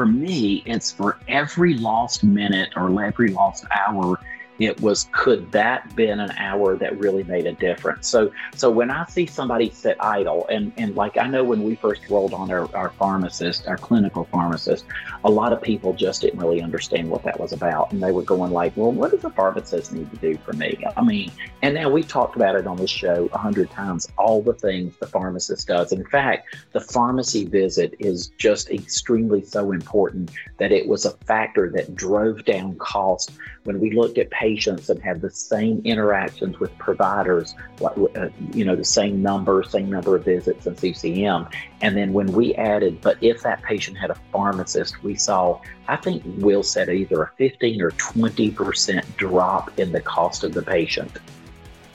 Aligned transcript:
for 0.00 0.06
me, 0.06 0.62
it's 0.64 0.90
for 0.90 1.18
every 1.28 1.74
lost 1.74 2.24
minute 2.24 2.70
or 2.74 3.04
every 3.04 3.28
lost 3.28 3.66
hour 3.70 4.18
it 4.60 4.80
was 4.80 5.08
could 5.12 5.50
that 5.52 5.94
been 5.96 6.20
an 6.20 6.30
hour 6.32 6.76
that 6.76 6.98
really 6.98 7.24
made 7.24 7.46
a 7.46 7.52
difference? 7.52 8.06
So 8.08 8.30
so 8.54 8.70
when 8.70 8.90
i 8.90 9.04
see 9.06 9.26
somebody 9.26 9.70
sit 9.70 9.96
idle 10.00 10.46
and 10.48 10.72
and 10.76 10.94
like 10.96 11.16
i 11.16 11.26
know 11.26 11.42
when 11.44 11.62
we 11.62 11.74
first 11.74 12.02
rolled 12.08 12.34
on 12.34 12.50
our, 12.50 12.74
our 12.74 12.90
pharmacist 12.90 13.66
our 13.66 13.76
clinical 13.76 14.24
pharmacist 14.24 14.84
a 15.24 15.30
lot 15.30 15.52
of 15.52 15.62
people 15.62 15.92
just 15.92 16.22
didn't 16.22 16.38
really 16.38 16.62
understand 16.62 17.08
what 17.08 17.22
that 17.24 17.38
was 17.38 17.52
about. 17.52 17.92
And 17.92 18.02
they 18.02 18.12
were 18.12 18.22
going 18.22 18.52
like 18.52 18.76
well 18.76 18.92
what 18.92 19.10
does 19.10 19.24
a 19.24 19.30
pharmacist 19.30 19.92
need 19.92 20.10
to 20.10 20.16
do 20.16 20.38
for 20.44 20.52
me? 20.54 20.78
I 20.96 21.02
mean 21.02 21.30
and 21.62 21.74
now 21.74 21.88
we've 21.90 22.08
talked 22.08 22.36
about 22.36 22.56
it 22.56 22.66
on 22.66 22.76
this 22.76 22.90
show 22.90 23.28
a 23.32 23.38
hundred 23.38 23.70
times 23.70 24.08
all 24.18 24.42
the 24.42 24.54
things 24.54 24.96
the 24.98 25.06
pharmacist 25.06 25.68
does. 25.68 25.92
In 25.92 26.04
fact 26.06 26.54
the 26.72 26.80
pharmacy 26.80 27.44
visit 27.44 27.94
is 27.98 28.28
just 28.38 28.70
extremely 28.70 29.44
so 29.44 29.72
important 29.72 30.30
that 30.58 30.72
it 30.72 30.86
was 30.86 31.04
a 31.04 31.12
factor 31.24 31.70
that 31.70 31.94
drove 31.94 32.44
down 32.44 32.76
cost. 32.76 33.32
When 33.64 33.78
we 33.78 33.92
looked 33.92 34.18
at 34.18 34.30
patients 34.30 34.49
and 34.50 35.00
have 35.02 35.20
the 35.20 35.30
same 35.30 35.80
interactions 35.84 36.58
with 36.58 36.76
providers, 36.76 37.54
uh, 37.84 38.28
you 38.52 38.64
know, 38.64 38.74
the 38.74 38.84
same 38.84 39.22
number, 39.22 39.62
same 39.62 39.88
number 39.88 40.16
of 40.16 40.24
visits 40.24 40.66
and 40.66 40.76
CCM. 40.76 41.46
And 41.82 41.96
then 41.96 42.12
when 42.12 42.32
we 42.32 42.56
added, 42.56 43.00
but 43.00 43.16
if 43.20 43.42
that 43.42 43.62
patient 43.62 43.96
had 43.96 44.10
a 44.10 44.16
pharmacist, 44.32 45.04
we 45.04 45.14
saw, 45.14 45.60
I 45.86 45.94
think 45.94 46.24
Will 46.38 46.64
said 46.64 46.88
either 46.88 47.22
a 47.22 47.30
15 47.38 47.80
or 47.80 47.92
20% 47.92 49.16
drop 49.16 49.78
in 49.78 49.92
the 49.92 50.00
cost 50.00 50.42
of 50.42 50.52
the 50.52 50.62
patient. 50.62 51.12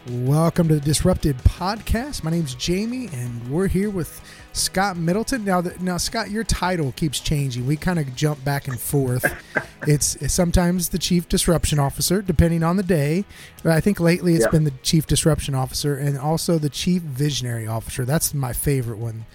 Welcome 0.09 0.69
to 0.69 0.75
the 0.75 0.81
Disrupted 0.81 1.37
Podcast. 1.39 2.23
My 2.23 2.31
name's 2.31 2.55
Jamie, 2.55 3.09
and 3.11 3.49
we're 3.49 3.67
here 3.67 3.89
with 3.89 4.21
Scott 4.53 4.95
Middleton. 4.95 5.43
Now, 5.43 5.61
now, 5.81 5.97
Scott, 5.97 6.31
your 6.31 6.45
title 6.45 6.93
keeps 6.93 7.19
changing. 7.19 7.67
We 7.67 7.75
kind 7.75 7.99
of 7.99 8.15
jump 8.15 8.41
back 8.45 8.69
and 8.69 8.79
forth. 8.79 9.25
it's, 9.87 10.15
it's, 10.17 10.33
sometimes 10.33 10.89
the 10.89 10.97
Chief 10.97 11.27
Disruption 11.27 11.79
Officer, 11.79 12.21
depending 12.21 12.63
on 12.63 12.77
the 12.77 12.83
day. 12.83 13.25
But 13.63 13.73
I 13.73 13.81
think 13.81 13.99
lately 13.99 14.33
it's 14.35 14.43
yep. 14.43 14.51
been 14.51 14.63
the 14.63 14.73
Chief 14.83 15.07
Disruption 15.07 15.55
Officer 15.55 15.95
and 15.95 16.17
also 16.17 16.57
the 16.57 16.69
Chief 16.69 17.01
Visionary 17.01 17.67
Officer. 17.67 18.05
That's 18.05 18.33
my 18.33 18.53
favorite 18.53 18.97
one. 18.97 19.25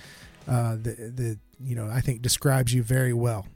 Uh, 0.49 0.73
the, 0.73 1.13
the 1.15 1.39
you 1.63 1.77
know 1.77 1.89
I 1.89 2.01
think 2.01 2.23
describes 2.23 2.73
you 2.73 2.83
very 2.83 3.13
well. 3.13 3.47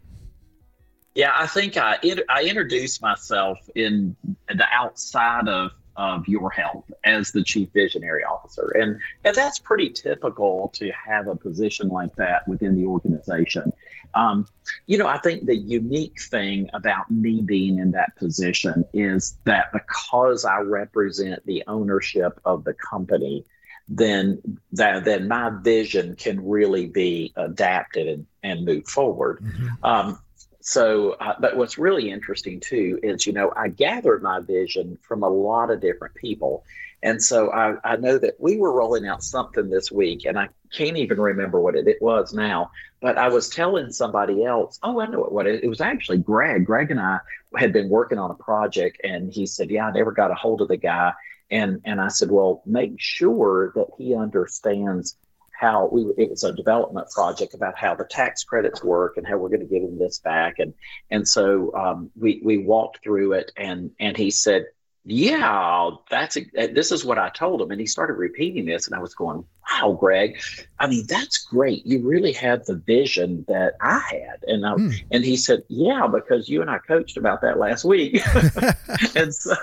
Yeah, 1.14 1.32
I 1.36 1.46
think 1.46 1.76
I 1.76 1.98
I 2.28 2.44
introduced 2.44 3.00
myself 3.00 3.58
in 3.74 4.16
the 4.48 4.66
outside 4.72 5.48
of 5.48 5.70
of 5.96 6.26
your 6.26 6.50
health 6.50 6.90
as 7.04 7.30
the 7.32 7.42
chief 7.42 7.68
visionary 7.72 8.24
officer. 8.24 8.72
And, 8.74 9.00
and 9.24 9.34
that's 9.34 9.58
pretty 9.58 9.90
typical 9.90 10.70
to 10.74 10.90
have 10.90 11.28
a 11.28 11.36
position 11.36 11.88
like 11.88 12.14
that 12.16 12.46
within 12.48 12.76
the 12.76 12.86
organization. 12.86 13.72
Um, 14.14 14.46
you 14.86 14.98
know, 14.98 15.06
I 15.06 15.18
think 15.18 15.46
the 15.46 15.56
unique 15.56 16.20
thing 16.20 16.70
about 16.72 17.10
me 17.10 17.40
being 17.40 17.78
in 17.78 17.92
that 17.92 18.16
position 18.16 18.84
is 18.92 19.36
that 19.44 19.72
because 19.72 20.44
I 20.44 20.58
represent 20.58 21.44
the 21.46 21.64
ownership 21.66 22.40
of 22.44 22.64
the 22.64 22.74
company, 22.74 23.44
then 23.88 24.40
that 24.72 25.04
then 25.04 25.28
my 25.28 25.50
vision 25.62 26.16
can 26.16 26.46
really 26.48 26.86
be 26.86 27.32
adapted 27.36 28.08
and, 28.08 28.26
and 28.42 28.64
move 28.64 28.86
forward. 28.86 29.40
Mm-hmm. 29.42 29.84
Um, 29.84 30.18
so, 30.66 31.12
uh, 31.20 31.34
but 31.38 31.58
what's 31.58 31.76
really 31.76 32.10
interesting 32.10 32.58
too 32.58 32.98
is, 33.02 33.26
you 33.26 33.34
know, 33.34 33.52
I 33.54 33.68
gathered 33.68 34.22
my 34.22 34.40
vision 34.40 34.96
from 35.02 35.22
a 35.22 35.28
lot 35.28 35.70
of 35.70 35.82
different 35.82 36.14
people. 36.14 36.64
And 37.02 37.22
so 37.22 37.52
I, 37.52 37.74
I 37.84 37.96
know 37.96 38.16
that 38.16 38.36
we 38.40 38.56
were 38.56 38.72
rolling 38.72 39.06
out 39.06 39.22
something 39.22 39.68
this 39.68 39.92
week, 39.92 40.24
and 40.24 40.38
I 40.38 40.48
can't 40.72 40.96
even 40.96 41.20
remember 41.20 41.60
what 41.60 41.76
it, 41.76 41.86
it 41.86 42.00
was 42.00 42.32
now. 42.32 42.70
But 43.02 43.18
I 43.18 43.28
was 43.28 43.50
telling 43.50 43.92
somebody 43.92 44.42
else, 44.42 44.78
oh, 44.82 45.00
I 45.00 45.06
know 45.06 45.20
what, 45.20 45.32
what 45.32 45.46
it, 45.46 45.64
it 45.64 45.68
was 45.68 45.82
actually 45.82 46.18
Greg. 46.18 46.64
Greg 46.64 46.90
and 46.90 46.98
I 46.98 47.18
had 47.58 47.74
been 47.74 47.90
working 47.90 48.18
on 48.18 48.30
a 48.30 48.34
project, 48.34 49.02
and 49.04 49.30
he 49.30 49.44
said, 49.44 49.68
Yeah, 49.70 49.88
I 49.88 49.92
never 49.92 50.12
got 50.12 50.30
a 50.30 50.34
hold 50.34 50.62
of 50.62 50.68
the 50.68 50.78
guy. 50.78 51.12
And, 51.50 51.82
and 51.84 52.00
I 52.00 52.08
said, 52.08 52.30
Well, 52.30 52.62
make 52.64 52.94
sure 52.96 53.70
that 53.74 53.88
he 53.98 54.14
understands 54.14 55.18
how 55.64 55.88
we 55.90 56.02
it 56.18 56.30
was 56.30 56.44
a 56.44 56.52
development 56.52 57.08
project 57.10 57.54
about 57.54 57.76
how 57.76 57.94
the 57.94 58.04
tax 58.04 58.44
credits 58.44 58.84
work 58.84 59.16
and 59.16 59.26
how 59.26 59.36
we're 59.38 59.48
going 59.48 59.60
to 59.60 59.66
give 59.66 59.82
him 59.82 59.98
this 59.98 60.18
back. 60.18 60.58
And 60.58 60.74
and 61.10 61.26
so 61.26 61.74
um, 61.74 62.10
we 62.14 62.40
we 62.44 62.58
walked 62.58 63.02
through 63.02 63.32
it 63.32 63.50
and 63.56 63.90
and 63.98 64.16
he 64.16 64.30
said 64.30 64.66
yeah 65.06 65.90
that's 66.08 66.38
a, 66.38 66.66
this 66.68 66.90
is 66.90 67.04
what 67.04 67.18
i 67.18 67.28
told 67.28 67.60
him. 67.60 67.70
And 67.70 67.80
he 67.80 67.86
started 67.86 68.14
repeating 68.14 68.64
this 68.64 68.86
and 68.86 68.96
i 68.96 68.98
was 68.98 69.14
going 69.14 69.44
wow 69.70 69.92
greg 69.92 70.40
i 70.78 70.86
mean 70.86 71.04
that's 71.06 71.38
great. 71.44 71.84
You 71.86 71.98
really 72.08 72.32
had 72.32 72.64
the 72.64 72.76
vision 72.76 73.44
that 73.48 73.74
i 73.80 73.98
had. 73.98 74.38
And 74.46 74.66
I, 74.66 74.72
mm. 74.74 74.94
and 75.10 75.24
he 75.24 75.36
said 75.36 75.62
yeah 75.68 76.06
because 76.06 76.48
you 76.48 76.62
and 76.62 76.70
i 76.70 76.78
coached 76.78 77.16
about 77.16 77.42
that 77.42 77.58
last 77.58 77.84
week. 77.84 78.20
And 79.16 79.34
so 79.34 79.54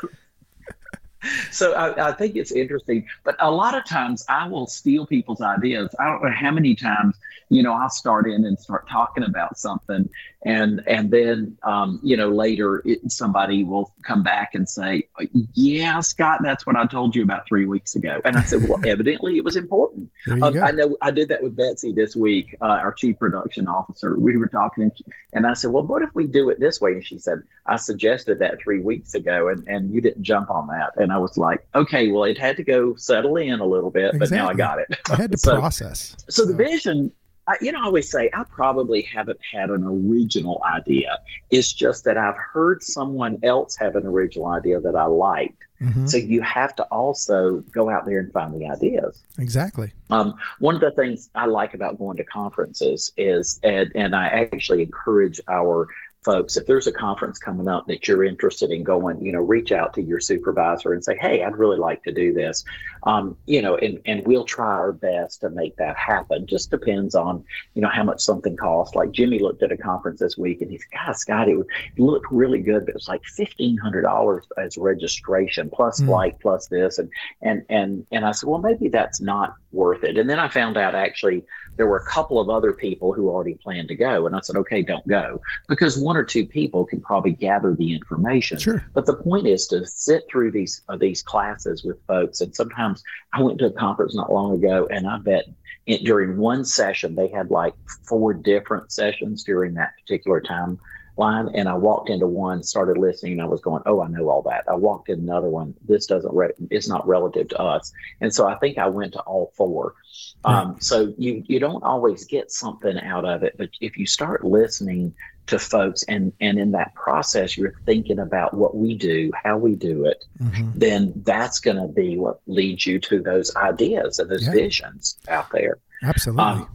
so 1.52 1.74
I, 1.74 2.10
I, 2.10 2.12
think 2.14 2.36
it's 2.36 2.52
interesting. 2.52 3.06
But 3.24 3.36
a 3.40 3.50
lot 3.50 3.76
of 3.76 3.86
times 3.86 4.26
I 4.30 4.48
will 4.48 4.68
steal 4.68 5.06
people's 5.06 5.42
ideas. 5.42 5.94
I 6.00 6.06
don't 6.06 6.24
know 6.24 6.32
how 6.32 6.52
many 6.52 6.76
times, 6.76 7.16
you 7.50 7.64
know, 7.64 7.74
I'll 7.74 7.90
start 7.90 8.28
in 8.28 8.46
and 8.46 8.58
start 8.58 8.88
talking 8.90 9.24
about 9.24 9.58
something 9.58 10.10
and 10.44 10.82
and 10.88 11.12
then 11.12 11.58
um, 11.64 12.00
you 12.02 12.18
know 12.18 12.30
later 12.30 12.82
it, 12.86 13.12
somebody 13.12 13.64
will 13.64 13.94
come 14.04 14.24
back 14.24 14.56
and 14.56 14.68
say 14.68 15.08
yeah 15.54 16.00
scott 16.00 16.40
that's 16.44 16.66
what 16.66 16.76
i 16.76 16.86
told 16.86 17.16
you 17.16 17.24
about 17.24 17.48
three 17.48 17.66
weeks 17.66 17.96
ago. 17.96 18.20
And 18.26 18.36
i 18.36 18.44
said 18.44 18.68
well 18.68 18.80
evidently 18.86 19.38
it 19.38 19.44
was 19.44 19.56
important. 19.56 20.10
Um, 20.30 20.44
i 20.44 20.72
know 20.72 20.98
i 21.02 21.12
did 21.12 21.28
that 21.30 21.44
with 21.44 21.56
betsy 21.56 21.92
this 21.92 22.16
week 22.16 22.56
uh, 22.62 22.66
our 22.66 22.94
chief 22.94 23.20
production 23.20 23.68
officer. 23.68 24.18
We 24.18 24.38
were 24.38 24.48
talking 24.48 24.92
and 25.34 25.46
i 25.46 25.54
said 25.54 25.72
well 25.72 25.84
what 25.84 26.02
if 26.02 26.10
we 26.14 26.26
do 26.26 26.50
it 26.50 26.60
this 26.60 26.82
way? 26.82 26.94
And 26.94 27.06
she 27.06 27.20
said 27.20 27.40
i 27.68 27.76
suggested 27.76 28.40
that 28.40 28.62
three 28.62 28.80
weeks 28.80 29.14
ago 29.14 29.50
and, 29.50 29.68
and 29.68 29.94
you 29.94 30.02
didn't 30.02 30.24
jump 30.24 30.50
on 30.50 30.68
that. 30.68 30.92
And 30.98 31.12
i 31.12 31.18
was 31.18 31.38
like 31.38 31.68
okay 31.76 32.12
well 32.12 32.24
it 32.24 32.38
had 32.38 32.58
to 32.58 32.64
go 32.64 32.96
settle 32.96 33.38
in 33.38 33.60
a 33.60 33.66
little 33.66 33.92
bit 33.92 34.16
exactly. 34.16 34.20
but 34.20 34.32
now 34.32 34.50
i 34.50 34.54
got 34.54 34.80
it. 34.80 34.98
I 35.10 35.16
had 35.16 35.32
to 35.32 35.38
so, 35.42 35.56
process. 35.56 36.16
so, 36.28 36.44
so 36.44 36.46
the 36.46 36.56
vision 36.56 37.12
I, 37.52 37.58
you 37.62 37.72
know, 37.72 37.82
I 37.82 37.86
always 37.86 38.10
say 38.10 38.30
I 38.34 38.44
probably 38.46 39.02
haven't 39.02 39.40
had 39.52 39.70
an 39.70 39.84
original 39.84 40.64
idea. 40.64 41.20
It's 41.50 41.74
just 41.74 42.06
that 42.06 42.18
I've 42.18 42.38
heard 42.38 42.82
someone 42.82 43.40
else 43.44 43.76
have 43.76 43.96
an 43.96 44.06
original 44.06 44.48
idea 44.48 44.80
that 44.80 44.96
I 44.96 45.06
liked. 45.06 45.58
Mm-hmm. 45.82 46.06
So 46.06 46.18
you 46.18 46.42
have 46.42 46.76
to 46.76 46.84
also 46.84 47.64
go 47.72 47.90
out 47.90 48.06
there 48.06 48.20
and 48.20 48.32
find 48.32 48.54
the 48.54 48.68
ideas. 48.70 49.24
Exactly. 49.38 49.92
Um, 50.12 50.36
one 50.60 50.76
of 50.76 50.82
the 50.82 50.92
things 50.92 51.30
I 51.34 51.48
like 51.48 51.74
about 51.74 51.98
going 51.98 52.18
to 52.18 52.24
conferences 52.24 53.12
is, 53.18 53.60
and, 53.64 53.92
and 53.96 54.16
I 54.16 54.28
actually 54.28 54.84
encourage 54.84 55.42
our 55.48 55.88
folks, 56.24 56.56
if 56.56 56.68
there's 56.68 56.86
a 56.86 56.92
conference 56.92 57.40
coming 57.40 57.68
up 57.68 57.88
that 57.88 58.08
you're 58.08 58.24
interested 58.24 58.70
in 58.70 58.84
going, 58.84 59.24
you 59.24 59.32
know, 59.32 59.40
reach 59.40 59.72
out 59.72 59.94
to 59.96 60.02
your 60.02 60.20
supervisor 60.20 60.94
and 60.94 61.04
say, 61.04 61.18
hey, 61.20 61.44
I'd 61.44 61.58
really 61.58 61.78
like 61.78 62.04
to 62.04 62.12
do 62.12 62.32
this. 62.32 62.64
Um, 63.04 63.36
you 63.48 63.62
know, 63.62 63.76
and, 63.78 64.00
and 64.06 64.26
we'll 64.28 64.44
try 64.44 64.68
our 64.68 64.92
best 64.92 65.42
to 65.42 65.50
make 65.50 65.76
that 65.78 65.98
happen. 65.98 66.46
Just 66.46 66.70
depends 66.70 67.16
on, 67.16 67.44
you 67.74 67.82
know, 67.82 67.90
how 67.90 68.04
much 68.04 68.22
something 68.22 68.56
costs. 68.56 68.96
Like 68.96 69.12
Jimmy 69.12 69.40
looked 69.40 69.64
at 69.64 69.72
a 69.72 69.78
conference 69.78 70.20
this 70.20 70.38
week 70.38 70.62
and 70.62 70.70
he's, 70.70 70.86
God, 70.94 71.16
Scott, 71.16 71.50
it, 71.50 71.58
looked 71.98 72.32
really 72.32 72.60
good, 72.60 72.86
but 72.86 72.90
it 72.90 72.96
was 72.96 73.08
like 73.08 73.22
$1,500 73.40 74.42
as 74.58 74.78
registration 74.78 75.72
plus 75.74 76.00
mm. 76.00 76.06
flight 76.06 76.36
plus 76.40 76.68
this. 76.68 77.00
And, 77.00 77.10
and, 77.42 77.66
and, 77.70 78.06
and 78.12 78.26
I 78.26 78.32
said, 78.32 78.48
well, 78.48 78.62
maybe 78.62 78.90
that's 78.90 79.22
not 79.22 79.56
worth 79.72 80.04
it. 80.04 80.18
And 80.18 80.30
then 80.30 80.40
I 80.40 80.50
found 80.50 80.78
out 80.78 80.94
actually 80.94 81.44
there 81.78 81.88
were 81.88 81.98
a 81.98 82.06
couple 82.06 82.40
of 82.40 82.50
other 82.50 82.74
people 82.74 83.14
who 83.14 83.30
already 83.30 83.56
planned 83.56 83.88
to 83.88 83.96
go. 83.96 84.28
And 84.28 84.36
I 84.36 84.42
said, 84.42 84.56
okay, 84.58 84.82
don't 84.82 85.08
go 85.08 85.42
because 85.68 85.98
one 85.98 86.18
or 86.18 86.24
two 86.24 86.46
people 86.46 86.86
can 86.86 87.02
probably 87.02 87.32
gather 87.32 87.74
the 87.74 87.94
information. 87.94 88.60
Sure. 88.60 88.86
But 88.94 89.06
the 89.06 89.16
point 89.16 89.48
is 89.48 89.68
to 89.68 89.86
sit 89.86 90.24
through 90.30 90.52
these 90.52 90.82
uh, 90.90 90.98
these 90.98 91.22
classes 91.22 91.84
with 91.84 91.98
folks. 92.08 92.42
And 92.42 92.56
sometimes 92.56 93.04
I 93.34 93.42
went 93.42 93.60
to 93.60 93.68
a 93.68 93.72
conference 93.72 94.16
not 94.16 94.32
long 94.32 94.54
ago, 94.54 94.88
and 94.92 95.08
I 95.08 95.18
bet 95.18 95.46
it, 95.86 96.04
during 96.04 96.38
one 96.38 96.64
session 96.66 97.16
they 97.16 97.28
had 97.28 97.50
like 97.50 97.74
four 98.08 98.34
different 98.34 98.92
sessions 98.92 99.44
during 99.44 99.74
that 99.76 99.94
particular 100.02 100.42
time 100.42 100.80
line 101.18 101.50
and 101.54 101.68
I 101.68 101.74
walked 101.74 102.10
into 102.10 102.28
one, 102.28 102.64
started 102.64 102.98
listening, 102.98 103.34
and 103.34 103.42
I 103.42 103.46
was 103.46 103.62
going, 103.62 103.84
"Oh, 103.86 104.02
I 104.02 104.08
know 104.08 104.30
all 104.30 104.42
that." 104.44 104.66
I 104.68 104.76
walked 104.76 105.10
in 105.10 105.20
another 105.20 105.50
one. 105.50 105.74
This 105.88 106.06
doesn't 106.06 106.34
re- 106.34 106.54
it's 106.70 106.88
not 106.88 107.08
relative 107.08 107.50
to 107.50 107.62
us, 107.62 107.92
and 108.22 108.34
so 108.34 108.48
I 108.48 108.56
think 108.56 108.78
I 108.78 108.88
went 108.88 109.14
to 109.14 109.22
all 109.22 109.52
four. 109.56 109.96
Um, 110.44 110.78
so 110.80 111.14
you 111.18 111.44
you 111.48 111.60
don't 111.60 111.84
always 111.84 112.26
get 112.26 112.52
something 112.52 113.00
out 113.00 113.26
of 113.26 113.44
it, 113.44 113.56
but 113.58 113.70
if 113.80 113.98
you 113.98 114.08
start 114.08 114.44
listening 114.44 115.14
to 115.48 115.60
folks 115.60 116.04
and 116.04 116.32
and 116.40 116.58
in 116.60 116.72
that 116.72 116.94
process 116.96 117.58
you're 117.58 117.74
thinking 117.86 118.20
about 118.20 118.54
what 118.54 118.76
we 118.76 118.96
do 118.96 119.32
how 119.44 119.58
we 119.58 119.76
do 119.76 120.06
it 120.06 120.24
mm-hmm. 120.42 120.70
then 120.76 121.12
that's 121.26 121.60
going 121.60 121.76
to 121.76 121.88
be 121.88 122.18
what 122.18 122.40
leads 122.48 122.86
you 122.86 123.00
to 123.00 123.22
those 123.22 123.54
ideas 123.56 124.20
and 124.20 124.30
those 124.30 124.46
yeah. 124.46 124.54
visions 124.54 125.18
out 125.28 125.52
there 125.52 125.78
absolutely 126.04 126.44
um, 126.44 126.70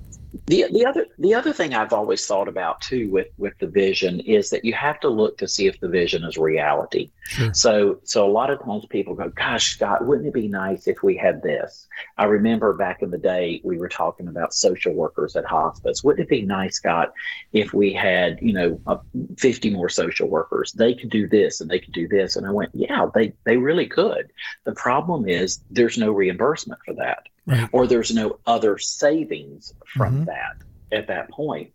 the 0.47 0.67
the 0.71 0.85
other 0.87 1.07
the 1.19 1.35
other 1.35 1.53
thing 1.53 1.75
I've 1.75 1.93
always 1.93 2.27
thought 2.27 2.49
about 2.49 2.81
too 2.81 3.11
with 3.11 3.29
with 3.39 3.59
the 3.59 3.67
vision 3.67 4.21
is 4.21 4.51
that 4.51 4.65
you 4.65 4.73
have 4.75 5.01
to 5.01 5.09
look 5.09 5.39
to 5.39 5.49
see 5.49 5.67
if 5.67 5.81
the 5.81 5.89
vision 5.89 6.25
is 6.25 6.37
reality. 6.37 7.11
Sure. 7.25 7.55
So 7.55 8.01
so 8.05 8.27
a 8.27 8.31
lot 8.31 8.51
of 8.51 8.63
times 8.63 8.87
people 8.87 9.15
go, 9.15 9.29
"Gosh, 9.29 9.75
Scott, 9.75 10.05
wouldn't 10.07 10.29
it 10.29 10.35
be 10.35 10.49
nice 10.49 10.87
if 10.87 11.03
we 11.03 11.17
had 11.17 11.43
this?" 11.43 11.87
I 12.19 12.25
remember 12.25 12.73
back 12.73 13.03
in 13.03 13.11
the 13.11 13.19
day 13.19 13.61
we 13.65 13.79
were 13.79 13.89
talking 13.89 14.29
about 14.29 14.55
social 14.55 14.93
workers 14.93 15.37
at 15.37 15.45
hospice. 15.45 16.03
Wouldn't 16.03 16.27
it 16.27 16.31
be 16.31 16.43
nice, 16.43 16.77
Scott, 16.77 17.13
if 17.53 17.73
we 17.73 17.93
had 17.93 18.39
you 18.41 18.53
know 18.53 18.81
uh, 18.87 18.99
50 19.39 19.71
more 19.71 19.89
social 19.89 20.29
workers? 20.29 20.73
They 20.73 20.95
could 20.95 21.11
do 21.11 21.29
this 21.29 21.61
and 21.61 21.71
they 21.71 21.79
could 21.79 21.95
do 21.95 22.09
this. 22.09 22.37
And 22.37 22.47
I 22.47 22.51
went, 22.51 22.71
"Yeah, 22.75 23.07
they 23.15 23.33
they 23.45 23.57
really 23.57 23.87
could." 23.87 24.31
The 24.65 24.75
problem 24.75 25.29
is 25.29 25.61
there's 25.71 25.99
no 25.99 26.13
reimbursement 26.13 26.81
for 26.85 26.95
that 26.95 27.29
right. 27.47 27.69
or 27.73 27.87
there's 27.87 28.15
no 28.15 28.39
other 28.47 28.79
savings 28.79 29.75
from 29.87 30.15
mm-hmm. 30.15 30.25
that 30.25 30.57
at 30.93 31.07
that 31.09 31.31
point. 31.31 31.73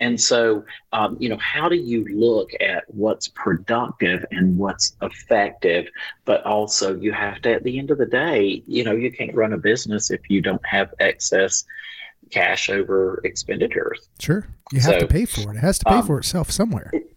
And 0.00 0.20
so, 0.20 0.64
um, 0.92 1.16
you 1.20 1.28
know, 1.28 1.36
how 1.36 1.68
do 1.68 1.76
you 1.76 2.06
look 2.06 2.50
at 2.60 2.84
what's 2.88 3.28
productive 3.28 4.24
and 4.30 4.56
what's 4.58 4.96
effective? 5.02 5.88
But 6.24 6.44
also, 6.44 6.96
you 6.96 7.12
have 7.12 7.42
to, 7.42 7.54
at 7.54 7.62
the 7.62 7.78
end 7.78 7.90
of 7.90 7.98
the 7.98 8.06
day, 8.06 8.62
you 8.66 8.84
know, 8.84 8.92
you 8.92 9.12
can't 9.12 9.34
run 9.34 9.52
a 9.52 9.58
business 9.58 10.10
if 10.10 10.20
you 10.28 10.40
don't 10.40 10.64
have 10.66 10.94
excess 10.98 11.64
cash 12.30 12.70
over 12.70 13.20
expenditures. 13.24 14.08
Sure. 14.18 14.46
You 14.72 14.80
have 14.80 14.94
so, 14.94 14.98
to 15.00 15.06
pay 15.06 15.26
for 15.26 15.52
it. 15.52 15.56
It 15.56 15.60
has 15.60 15.78
to 15.80 15.84
pay 15.84 15.96
um, 15.96 16.06
for 16.06 16.18
itself 16.18 16.50
somewhere. 16.50 16.90
It, 16.92 17.13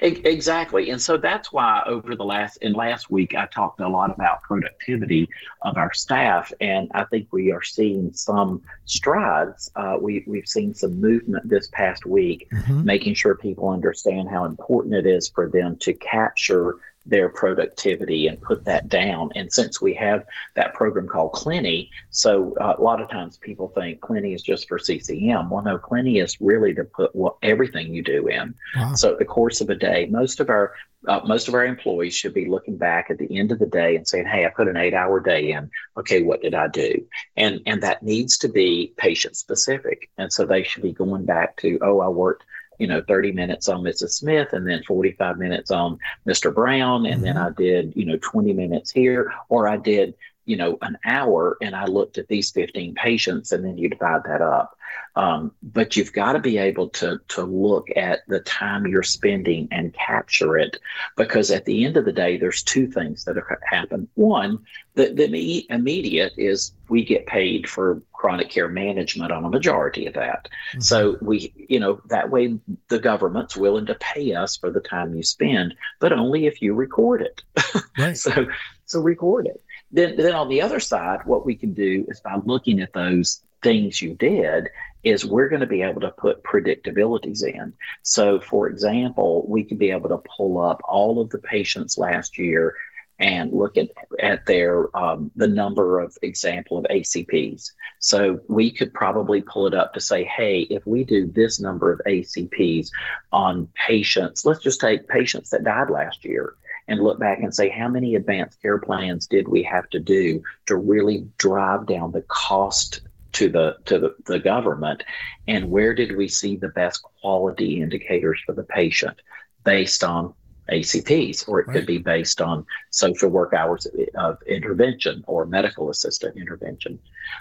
Exactly. 0.00 0.90
And 0.90 1.00
so 1.00 1.16
that's 1.16 1.52
why 1.52 1.82
over 1.86 2.16
the 2.16 2.24
last, 2.24 2.58
and 2.62 2.74
last 2.74 3.10
week, 3.10 3.34
I 3.34 3.46
talked 3.46 3.80
a 3.80 3.88
lot 3.88 4.10
about 4.10 4.42
productivity 4.42 5.28
of 5.62 5.76
our 5.76 5.92
staff. 5.92 6.52
And 6.60 6.90
I 6.94 7.04
think 7.04 7.28
we 7.32 7.52
are 7.52 7.62
seeing 7.62 8.12
some 8.12 8.62
strides. 8.84 9.70
Uh, 9.76 9.96
we, 10.00 10.24
we've 10.26 10.48
seen 10.48 10.74
some 10.74 11.00
movement 11.00 11.48
this 11.48 11.68
past 11.68 12.06
week, 12.06 12.48
mm-hmm. 12.52 12.84
making 12.84 13.14
sure 13.14 13.34
people 13.36 13.68
understand 13.68 14.28
how 14.28 14.44
important 14.44 14.94
it 14.94 15.06
is 15.06 15.28
for 15.28 15.48
them 15.48 15.76
to 15.78 15.92
capture 15.94 16.76
their 17.06 17.28
productivity 17.28 18.26
and 18.26 18.40
put 18.40 18.64
that 18.64 18.88
down. 18.88 19.30
And 19.34 19.52
since 19.52 19.80
we 19.80 19.94
have 19.94 20.24
that 20.54 20.74
program 20.74 21.08
called 21.08 21.32
Clinny, 21.32 21.90
so 22.10 22.54
uh, 22.60 22.74
a 22.78 22.82
lot 22.82 23.00
of 23.00 23.08
times 23.08 23.36
people 23.36 23.68
think 23.68 24.00
Clinny 24.00 24.34
is 24.34 24.42
just 24.42 24.68
for 24.68 24.78
CCM. 24.78 25.50
Well, 25.50 25.64
no, 25.64 25.78
Clinny 25.78 26.18
is 26.18 26.40
really 26.40 26.74
to 26.74 26.84
put 26.84 27.14
what, 27.14 27.36
everything 27.42 27.94
you 27.94 28.02
do 28.02 28.26
in. 28.28 28.54
Wow. 28.76 28.94
So 28.94 29.16
the 29.16 29.24
course 29.24 29.60
of 29.60 29.70
a 29.70 29.74
day, 29.74 30.06
most 30.10 30.40
of 30.40 30.50
our 30.50 30.74
uh, 31.06 31.20
most 31.24 31.46
of 31.46 31.54
our 31.54 31.64
employees 31.64 32.14
should 32.14 32.34
be 32.34 32.46
looking 32.46 32.76
back 32.76 33.10
at 33.10 33.18
the 33.18 33.38
end 33.38 33.52
of 33.52 33.58
the 33.58 33.66
day 33.66 33.96
and 33.96 34.08
saying, 34.08 34.26
"Hey, 34.26 34.44
I 34.44 34.48
put 34.48 34.66
an 34.66 34.76
eight-hour 34.76 35.20
day 35.20 35.52
in. 35.52 35.70
Okay, 35.96 36.22
what 36.22 36.42
did 36.42 36.54
I 36.54 36.68
do?" 36.68 37.06
And 37.36 37.60
and 37.66 37.82
that 37.82 38.02
needs 38.02 38.38
to 38.38 38.48
be 38.48 38.92
patient 38.96 39.36
specific. 39.36 40.10
And 40.18 40.32
so 40.32 40.44
they 40.44 40.64
should 40.64 40.82
be 40.82 40.92
going 40.92 41.24
back 41.24 41.56
to, 41.58 41.78
"Oh, 41.82 42.00
I 42.00 42.08
worked." 42.08 42.44
You 42.78 42.86
know, 42.86 43.02
30 43.06 43.32
minutes 43.32 43.68
on 43.68 43.82
Mrs. 43.82 44.10
Smith 44.10 44.52
and 44.52 44.66
then 44.66 44.82
45 44.84 45.38
minutes 45.38 45.70
on 45.70 45.98
Mr. 46.26 46.54
Brown. 46.54 47.06
And 47.06 47.16
mm-hmm. 47.16 47.24
then 47.24 47.36
I 47.36 47.50
did, 47.50 47.94
you 47.96 48.04
know, 48.04 48.18
20 48.20 48.52
minutes 48.52 48.90
here, 48.90 49.32
or 49.48 49.68
I 49.68 49.76
did, 49.76 50.14
you 50.46 50.56
know, 50.56 50.78
an 50.80 50.96
hour 51.04 51.58
and 51.60 51.76
I 51.76 51.84
looked 51.86 52.18
at 52.18 52.28
these 52.28 52.50
15 52.52 52.94
patients 52.94 53.52
and 53.52 53.64
then 53.64 53.76
you 53.76 53.88
divide 53.88 54.22
that 54.24 54.40
up. 54.40 54.78
Um, 55.16 55.52
but 55.62 55.96
you've 55.96 56.12
got 56.12 56.34
to 56.34 56.38
be 56.38 56.58
able 56.58 56.90
to, 56.90 57.18
to 57.28 57.42
look 57.42 57.88
at 57.96 58.20
the 58.28 58.40
time 58.40 58.86
you're 58.86 59.02
spending 59.02 59.66
and 59.70 59.94
capture 59.94 60.58
it 60.58 60.78
because 61.16 61.50
at 61.50 61.64
the 61.64 61.84
end 61.84 61.96
of 61.96 62.04
the 62.04 62.12
day, 62.12 62.36
there's 62.36 62.62
two 62.62 62.86
things 62.86 63.24
that 63.24 63.36
happen. 63.64 64.08
One, 64.14 64.58
the, 64.94 65.12
the 65.12 65.66
immediate 65.70 66.34
is 66.36 66.72
we 66.88 67.04
get 67.04 67.26
paid 67.26 67.68
for 67.68 68.02
chronic 68.12 68.50
care 68.50 68.68
management 68.68 69.32
on 69.32 69.44
a 69.44 69.50
majority 69.50 70.06
of 70.06 70.14
that. 70.14 70.48
Mm-hmm. 70.70 70.80
So 70.80 71.16
we, 71.22 71.52
you 71.68 71.80
know, 71.80 72.00
that 72.08 72.30
way 72.30 72.58
the 72.88 72.98
government's 72.98 73.56
willing 73.56 73.86
to 73.86 73.94
pay 73.94 74.34
us 74.34 74.56
for 74.56 74.70
the 74.70 74.80
time 74.80 75.14
you 75.14 75.22
spend, 75.22 75.74
but 75.98 76.12
only 76.12 76.46
if 76.46 76.60
you 76.60 76.74
record 76.74 77.22
it. 77.22 77.42
Right. 77.98 78.14
so, 78.14 78.46
so 78.84 79.00
record 79.00 79.46
it. 79.46 79.62
Then, 79.92 80.16
then 80.16 80.34
on 80.34 80.48
the 80.48 80.62
other 80.62 80.80
side, 80.80 81.20
what 81.24 81.46
we 81.46 81.54
can 81.54 81.72
do 81.72 82.06
is 82.08 82.20
by 82.20 82.36
looking 82.44 82.80
at 82.80 82.92
those 82.92 83.42
things 83.62 84.00
you 84.00 84.14
did 84.14 84.68
is 85.02 85.24
we're 85.24 85.48
going 85.48 85.60
to 85.60 85.66
be 85.66 85.82
able 85.82 86.00
to 86.00 86.10
put 86.10 86.42
predictabilities 86.42 87.44
in. 87.44 87.72
So, 88.02 88.40
for 88.40 88.68
example, 88.68 89.46
we 89.48 89.64
could 89.64 89.78
be 89.78 89.92
able 89.92 90.08
to 90.08 90.22
pull 90.36 90.60
up 90.60 90.80
all 90.84 91.20
of 91.20 91.30
the 91.30 91.38
patients 91.38 91.96
last 91.96 92.38
year 92.38 92.74
and 93.18 93.52
look 93.52 93.76
at, 93.76 93.88
at 94.20 94.44
their 94.46 94.94
um, 94.96 95.30
the 95.36 95.46
number 95.46 96.00
of 96.00 96.16
example 96.22 96.76
of 96.78 96.84
ACPs. 96.84 97.70
So 97.98 98.40
we 98.48 98.70
could 98.70 98.92
probably 98.92 99.40
pull 99.40 99.66
it 99.66 99.74
up 99.74 99.94
to 99.94 100.00
say, 100.00 100.24
hey, 100.24 100.60
if 100.62 100.86
we 100.86 101.04
do 101.04 101.26
this 101.26 101.58
number 101.58 101.92
of 101.92 102.00
ACPs 102.06 102.90
on 103.32 103.68
patients, 103.86 104.44
let's 104.44 104.62
just 104.62 104.80
take 104.80 105.08
patients 105.08 105.50
that 105.50 105.64
died 105.64 105.88
last 105.88 106.24
year 106.24 106.54
and 106.88 107.00
look 107.00 107.18
back 107.18 107.40
and 107.40 107.54
say 107.54 107.68
how 107.68 107.88
many 107.88 108.14
advanced 108.14 108.60
care 108.62 108.78
plans 108.78 109.26
did 109.26 109.48
we 109.48 109.62
have 109.62 109.88
to 109.90 109.98
do 109.98 110.42
to 110.66 110.76
really 110.76 111.26
drive 111.38 111.86
down 111.86 112.12
the 112.12 112.22
cost 112.22 113.00
to 113.32 113.48
the 113.48 113.76
to 113.84 113.98
the, 113.98 114.14
the 114.26 114.38
government 114.38 115.02
and 115.46 115.70
where 115.70 115.94
did 115.94 116.16
we 116.16 116.28
see 116.28 116.56
the 116.56 116.68
best 116.68 117.02
quality 117.20 117.82
indicators 117.82 118.40
for 118.46 118.52
the 118.52 118.62
patient 118.62 119.20
based 119.64 120.04
on 120.04 120.32
ACPs, 120.70 121.48
or 121.48 121.60
it 121.60 121.66
right. 121.66 121.74
could 121.74 121.86
be 121.86 121.98
based 121.98 122.40
on 122.40 122.66
social 122.90 123.28
work 123.28 123.52
hours 123.52 123.86
of 124.16 124.38
intervention 124.46 125.22
or 125.26 125.46
medical 125.46 125.90
assistant 125.90 126.36
intervention. 126.36 126.98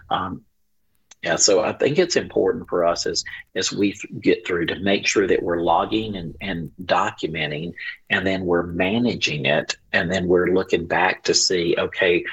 Um, 0.09 0.43
yeah, 1.25 1.37
so 1.37 1.63
I 1.63 1.73
think 1.73 1.97
it's 1.97 2.15
important 2.15 2.69
for 2.69 2.85
us 2.85 3.07
as 3.07 3.23
as 3.55 3.71
we 3.73 3.95
get 4.21 4.45
through 4.45 4.67
to 4.67 4.79
make 4.79 5.07
sure 5.07 5.25
that 5.25 5.41
we're 5.41 5.61
logging 5.61 6.15
and, 6.15 6.35
and 6.39 6.71
documenting, 6.83 7.73
and 8.11 8.27
then 8.27 8.45
we're 8.45 8.67
managing 8.67 9.47
it, 9.47 9.75
and 9.91 10.11
then 10.11 10.27
we're 10.27 10.53
looking 10.53 10.85
back 10.85 11.23
to 11.23 11.33
see, 11.33 11.75
okay, 11.79 12.23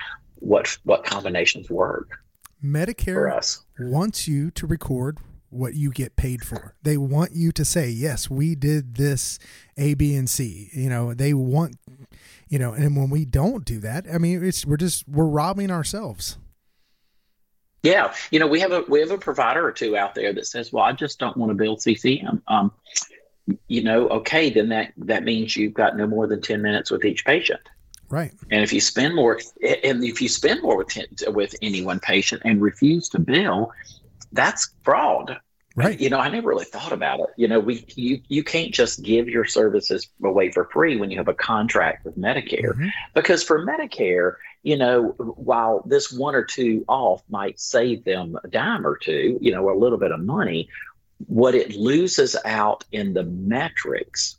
what 0.40 0.76
what 0.84 1.04
combinations 1.04 1.70
work. 1.70 2.22
Medicare 2.62 3.62
wants 3.78 4.28
you 4.28 4.50
to 4.50 4.66
record 4.66 5.18
what 5.48 5.74
you 5.74 5.90
get 5.90 6.16
paid 6.16 6.44
for. 6.44 6.74
They 6.82 6.98
want 6.98 7.32
you 7.32 7.50
to 7.52 7.64
say, 7.64 7.88
yes, 7.88 8.28
we 8.28 8.54
did 8.54 8.96
this 8.96 9.38
A, 9.78 9.94
B, 9.94 10.14
and 10.14 10.28
C. 10.28 10.68
You 10.74 10.90
know, 10.90 11.14
they 11.14 11.32
want, 11.32 11.76
you 12.48 12.58
know, 12.58 12.74
and 12.74 12.94
when 12.94 13.08
we 13.08 13.24
don't 13.24 13.64
do 13.64 13.80
that, 13.80 14.04
I 14.12 14.18
mean, 14.18 14.44
it's 14.44 14.66
we're 14.66 14.76
just 14.76 15.08
we're 15.08 15.24
robbing 15.24 15.70
ourselves. 15.70 16.36
Yeah, 17.82 18.14
you 18.30 18.38
know, 18.38 18.46
we 18.46 18.60
have 18.60 18.72
a 18.72 18.84
we 18.88 19.00
have 19.00 19.10
a 19.10 19.18
provider 19.18 19.66
or 19.66 19.72
two 19.72 19.96
out 19.96 20.14
there 20.14 20.32
that 20.32 20.46
says, 20.46 20.72
"Well, 20.72 20.84
I 20.84 20.92
just 20.92 21.18
don't 21.18 21.36
want 21.36 21.50
to 21.50 21.54
build 21.54 21.82
CCM." 21.82 22.42
Um, 22.46 22.72
you 23.66 23.82
know, 23.82 24.08
okay, 24.08 24.50
then 24.50 24.68
that 24.68 24.92
that 24.98 25.24
means 25.24 25.56
you've 25.56 25.74
got 25.74 25.96
no 25.96 26.06
more 26.06 26.26
than 26.28 26.40
ten 26.40 26.62
minutes 26.62 26.90
with 26.90 27.04
each 27.04 27.24
patient. 27.24 27.60
Right. 28.08 28.32
And 28.50 28.62
if 28.62 28.72
you 28.72 28.80
spend 28.80 29.14
more, 29.14 29.40
and 29.82 30.04
if 30.04 30.20
you 30.20 30.28
spend 30.28 30.62
more 30.62 30.76
with 30.76 30.96
with 31.28 31.54
any 31.62 31.82
one 31.82 31.98
patient 31.98 32.42
and 32.44 32.60
refuse 32.60 33.08
to 33.10 33.18
bill, 33.18 33.72
that's 34.32 34.74
fraud. 34.82 35.38
Right. 35.74 35.98
You 35.98 36.10
know, 36.10 36.18
I 36.18 36.28
never 36.28 36.48
really 36.48 36.66
thought 36.66 36.92
about 36.92 37.20
it. 37.20 37.28
You 37.36 37.48
know, 37.48 37.58
we 37.58 37.84
you 37.96 38.20
you 38.28 38.44
can't 38.44 38.72
just 38.72 39.02
give 39.02 39.28
your 39.28 39.46
services 39.46 40.08
away 40.22 40.52
for 40.52 40.66
free 40.66 40.96
when 40.98 41.10
you 41.10 41.16
have 41.16 41.28
a 41.28 41.34
contract 41.34 42.04
with 42.04 42.18
Medicare. 42.18 42.74
Mm-hmm. 42.74 42.88
Because 43.14 43.42
for 43.42 43.64
Medicare, 43.64 44.34
you 44.62 44.76
know, 44.76 45.14
while 45.18 45.82
this 45.86 46.12
one 46.12 46.34
or 46.34 46.44
two 46.44 46.84
off 46.88 47.22
might 47.28 47.58
save 47.58 48.04
them 48.04 48.38
a 48.42 48.48
dime 48.48 48.86
or 48.86 48.96
two, 48.96 49.38
you 49.40 49.52
know, 49.52 49.70
a 49.70 49.78
little 49.78 49.98
bit 49.98 50.12
of 50.12 50.20
money, 50.20 50.68
what 51.26 51.54
it 51.54 51.74
loses 51.76 52.36
out 52.44 52.84
in 52.92 53.14
the 53.14 53.24
metrics 53.24 54.36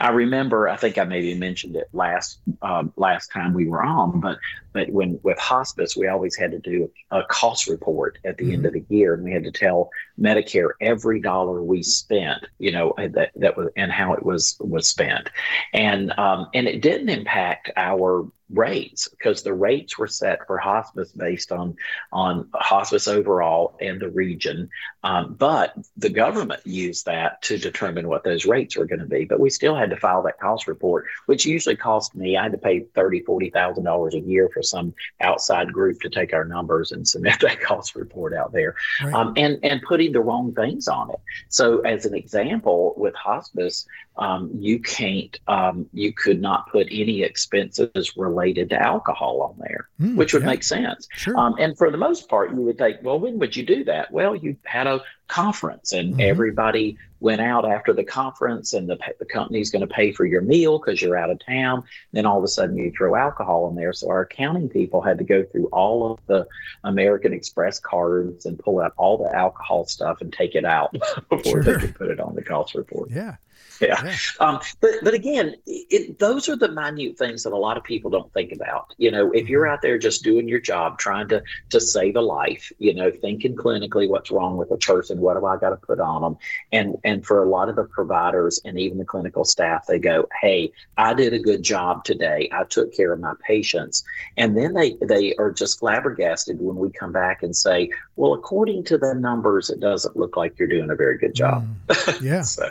I 0.00 0.10
remember, 0.10 0.68
I 0.68 0.76
think 0.76 0.98
I 0.98 1.04
maybe 1.04 1.34
mentioned 1.34 1.76
it 1.76 1.88
last 1.92 2.38
um, 2.62 2.92
last 2.96 3.30
time 3.32 3.54
we 3.54 3.66
were 3.66 3.82
on, 3.82 4.20
but 4.20 4.38
but 4.72 4.90
when 4.90 5.18
with 5.22 5.38
hospice, 5.38 5.96
we 5.96 6.08
always 6.08 6.36
had 6.36 6.52
to 6.52 6.58
do 6.58 6.90
a 7.10 7.22
cost 7.24 7.68
report 7.68 8.18
at 8.24 8.36
the 8.36 8.44
mm-hmm. 8.44 8.54
end 8.54 8.66
of 8.66 8.72
the 8.72 8.84
year, 8.88 9.14
and 9.14 9.24
we 9.24 9.32
had 9.32 9.44
to 9.44 9.52
tell 9.52 9.90
Medicare 10.20 10.70
every 10.80 11.20
dollar 11.20 11.62
we 11.62 11.82
spent, 11.82 12.46
you 12.58 12.72
know, 12.72 12.94
that 12.96 13.30
that 13.36 13.56
was 13.56 13.68
and 13.76 13.92
how 13.92 14.14
it 14.14 14.24
was 14.24 14.56
was 14.60 14.88
spent, 14.88 15.30
and 15.72 16.12
um, 16.18 16.48
and 16.54 16.66
it 16.66 16.80
didn't 16.80 17.08
impact 17.08 17.70
our 17.76 18.26
rates 18.50 19.08
because 19.08 19.42
the 19.42 19.54
rates 19.54 19.98
were 19.98 20.06
set 20.06 20.46
for 20.46 20.58
hospice 20.58 21.12
based 21.12 21.52
on 21.52 21.76
on 22.12 22.48
hospice 22.54 23.08
overall 23.08 23.76
and 23.80 24.00
the 24.00 24.10
region. 24.10 24.68
Um, 25.02 25.34
but 25.34 25.74
the 25.96 26.10
government 26.10 26.60
used 26.66 27.06
that 27.06 27.42
to 27.42 27.58
determine 27.58 28.08
what 28.08 28.24
those 28.24 28.46
rates 28.46 28.76
were 28.76 28.86
going 28.86 29.00
to 29.00 29.06
be 29.06 29.24
but 29.24 29.40
we 29.40 29.50
still 29.50 29.74
had 29.74 29.90
to 29.90 29.96
file 29.96 30.22
that 30.22 30.38
cost 30.40 30.66
report 30.66 31.06
which 31.26 31.44
usually 31.44 31.76
cost 31.76 32.14
me 32.14 32.36
i 32.36 32.42
had 32.42 32.52
to 32.52 32.58
pay 32.58 32.80
thirty 32.94 33.20
forty 33.20 33.50
thousand 33.50 33.84
dollars 33.84 34.14
a 34.14 34.20
year 34.20 34.48
for 34.52 34.62
some 34.62 34.94
outside 35.20 35.72
group 35.72 36.00
to 36.00 36.08
take 36.08 36.32
our 36.32 36.44
numbers 36.44 36.92
and 36.92 37.06
submit 37.06 37.38
that 37.40 37.60
cost 37.60 37.94
report 37.94 38.34
out 38.34 38.52
there. 38.52 38.74
Right. 39.02 39.14
um, 39.14 39.34
and 39.36 39.58
and 39.62 39.82
putting 39.82 40.12
the 40.12 40.20
wrong 40.20 40.54
things 40.54 40.88
on 40.88 41.10
it. 41.10 41.20
So 41.48 41.80
as 41.80 42.06
an 42.06 42.14
example 42.14 42.94
with 42.96 43.14
hospice 43.14 43.86
um, 44.16 44.50
you 44.58 44.78
can't 44.78 45.38
um, 45.48 45.86
you 45.92 46.12
could 46.12 46.40
not 46.40 46.70
put 46.70 46.86
any 46.90 47.22
expenses 47.22 48.16
related 48.16 48.70
to 48.70 48.80
alcohol 48.80 49.42
on 49.42 49.56
there, 49.58 49.88
Mm, 50.00 50.16
which 50.16 50.32
would 50.32 50.42
yeah. 50.42 50.48
make 50.48 50.62
sense. 50.62 51.08
Sure. 51.12 51.36
Um, 51.38 51.54
and 51.58 51.76
for 51.76 51.90
the 51.90 51.96
most 51.98 52.28
part, 52.28 52.50
you 52.50 52.56
would 52.62 52.78
think, 52.78 52.98
well, 53.02 53.18
when 53.18 53.38
would 53.38 53.54
you 53.56 53.64
do 53.64 53.84
that? 53.84 54.10
Well, 54.12 54.34
you 54.36 54.56
had 54.64 54.86
a 54.86 55.00
conference 55.28 55.92
and 55.92 56.14
Mhm. 56.16 56.20
everybody 56.20 56.96
went 57.20 57.40
out 57.40 57.64
after 57.64 57.92
the 57.94 58.04
conference 58.04 58.72
and 58.74 58.88
the, 58.88 58.98
the 59.18 59.24
company's 59.24 59.70
going 59.70 59.80
to 59.80 59.92
pay 59.92 60.12
for 60.12 60.26
your 60.26 60.42
meal 60.42 60.78
because 60.78 61.00
you're 61.00 61.16
out 61.16 61.30
of 61.30 61.38
town. 61.44 61.82
Then 62.12 62.26
all 62.26 62.38
of 62.38 62.44
a 62.44 62.48
sudden 62.48 62.76
you 62.76 62.92
throw 62.96 63.16
alcohol 63.16 63.68
in 63.70 63.74
there. 63.76 63.92
So 63.94 64.10
our 64.10 64.20
accounting 64.22 64.68
people 64.68 65.00
had 65.00 65.18
to 65.18 65.24
go 65.24 65.42
through 65.44 65.66
all 65.68 66.12
of 66.12 66.18
the 66.26 66.46
American 66.84 67.32
Express 67.32 67.80
cards 67.80 68.44
and 68.46 68.58
pull 68.58 68.80
out 68.80 68.92
all 68.96 69.16
the 69.18 69.34
alcohol 69.34 69.86
stuff 69.86 70.20
and 70.20 70.32
take 70.32 70.54
it 70.54 70.64
out 70.64 70.92
before 71.30 71.42
Sure. 71.44 71.62
they 71.64 71.78
could 71.78 71.94
put 71.94 72.10
it 72.10 72.20
on 72.20 72.34
the 72.34 72.42
cost 72.42 72.74
report. 72.74 73.10
yeah. 73.10 73.36
Yeah. 73.80 74.04
Yeah. 74.04 74.16
Um, 74.40 74.60
but 74.80 74.92
but 75.02 75.14
again, 75.14 75.56
it, 75.66 76.18
those 76.18 76.48
are 76.48 76.56
the 76.56 76.68
minute 76.68 77.18
things 77.18 77.42
that 77.42 77.52
a 77.52 77.56
lot 77.56 77.76
of 77.76 77.84
people 77.84 78.10
don't 78.10 78.32
think 78.32 78.52
about. 78.52 78.94
You 78.98 79.10
know, 79.10 79.30
if 79.32 79.48
you're 79.48 79.66
out 79.66 79.82
there 79.82 79.98
just 79.98 80.22
doing 80.22 80.48
your 80.48 80.60
job, 80.60 80.98
trying 80.98 81.28
to 81.28 81.42
to 81.70 81.80
save 81.80 82.16
a 82.16 82.20
life, 82.20 82.72
you 82.78 82.94
know, 82.94 83.10
thinking 83.10 83.56
clinically 83.56 84.08
what's 84.08 84.30
wrong 84.30 84.56
with 84.56 84.70
a 84.70 84.76
person, 84.76 85.18
what 85.18 85.38
do 85.38 85.46
I 85.46 85.56
got 85.56 85.70
to 85.70 85.76
put 85.76 86.00
on 86.00 86.22
them, 86.22 86.36
and 86.72 86.96
and 87.04 87.24
for 87.24 87.42
a 87.42 87.48
lot 87.48 87.68
of 87.68 87.76
the 87.76 87.84
providers 87.84 88.60
and 88.64 88.78
even 88.78 88.98
the 88.98 89.04
clinical 89.04 89.44
staff, 89.44 89.86
they 89.86 89.98
go, 89.98 90.28
hey, 90.40 90.72
I 90.96 91.14
did 91.14 91.32
a 91.32 91.38
good 91.38 91.62
job 91.62 92.04
today. 92.04 92.48
I 92.52 92.64
took 92.64 92.94
care 92.94 93.12
of 93.12 93.20
my 93.20 93.34
patients, 93.46 94.04
and 94.36 94.56
then 94.56 94.74
they 94.74 94.96
they 95.00 95.34
are 95.36 95.50
just 95.50 95.80
flabbergasted 95.80 96.60
when 96.60 96.76
we 96.76 96.90
come 96.90 97.12
back 97.12 97.42
and 97.42 97.54
say, 97.54 97.90
well, 98.16 98.34
according 98.34 98.84
to 98.84 98.98
the 98.98 99.14
numbers, 99.14 99.70
it 99.70 99.80
doesn't 99.80 100.16
look 100.16 100.36
like 100.36 100.58
you're 100.58 100.68
doing 100.68 100.90
a 100.90 100.96
very 100.96 101.18
good 101.18 101.34
job. 101.34 101.66
Mm, 101.88 102.22
yeah. 102.22 102.42
so. 102.42 102.70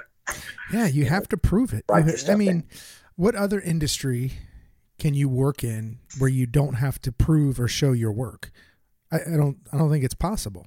Yeah, 0.71 0.87
you 0.87 1.05
have 1.05 1.27
to 1.29 1.37
prove 1.37 1.73
it. 1.73 1.85
I 1.91 2.01
mean, 2.35 2.59
down. 2.61 2.63
what 3.15 3.35
other 3.35 3.59
industry 3.59 4.33
can 4.99 5.13
you 5.13 5.27
work 5.27 5.63
in 5.63 5.99
where 6.17 6.29
you 6.29 6.45
don't 6.45 6.75
have 6.75 6.99
to 7.01 7.11
prove 7.11 7.59
or 7.59 7.67
show 7.67 7.91
your 7.91 8.11
work? 8.11 8.51
I, 9.11 9.17
I 9.17 9.37
don't. 9.37 9.57
I 9.71 9.77
don't 9.77 9.89
think 9.89 10.03
it's 10.03 10.15
possible. 10.15 10.65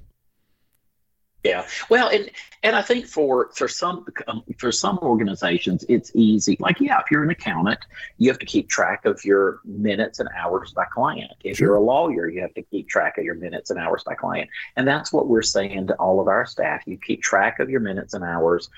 Yeah, 1.46 1.64
well, 1.90 2.08
and 2.08 2.28
and 2.64 2.74
I 2.74 2.82
think 2.82 3.06
for 3.06 3.50
for 3.54 3.68
some 3.68 4.04
um, 4.26 4.42
for 4.58 4.72
some 4.72 4.98
organizations, 4.98 5.84
it's 5.88 6.10
easy. 6.14 6.56
Like, 6.58 6.80
yeah, 6.80 6.98
if 6.98 7.04
you're 7.08 7.22
an 7.22 7.30
accountant, 7.30 7.78
you 8.18 8.28
have 8.30 8.38
to 8.40 8.46
keep 8.46 8.68
track 8.68 9.04
of 9.04 9.24
your 9.24 9.60
minutes 9.64 10.18
and 10.18 10.28
hours 10.36 10.72
by 10.72 10.86
client. 10.86 11.30
If 11.44 11.58
Sure. 11.58 11.68
you're 11.68 11.76
a 11.76 11.80
lawyer, 11.82 12.28
you 12.28 12.40
have 12.40 12.54
to 12.54 12.62
keep 12.62 12.88
track 12.88 13.16
of 13.18 13.24
your 13.24 13.36
minutes 13.36 13.70
and 13.70 13.78
hours 13.78 14.02
by 14.04 14.14
client. 14.14 14.50
And 14.74 14.88
that's 14.88 15.12
what 15.12 15.28
we're 15.28 15.42
saying 15.42 15.86
to 15.86 15.94
all 15.94 16.20
of 16.20 16.26
our 16.26 16.46
staff. 16.46 16.82
You 16.84 16.98
keep 16.98 17.22
track 17.22 17.60
of 17.60 17.70
your 17.70 17.80
minutes 17.80 18.14
and 18.14 18.24
hours 18.24 18.68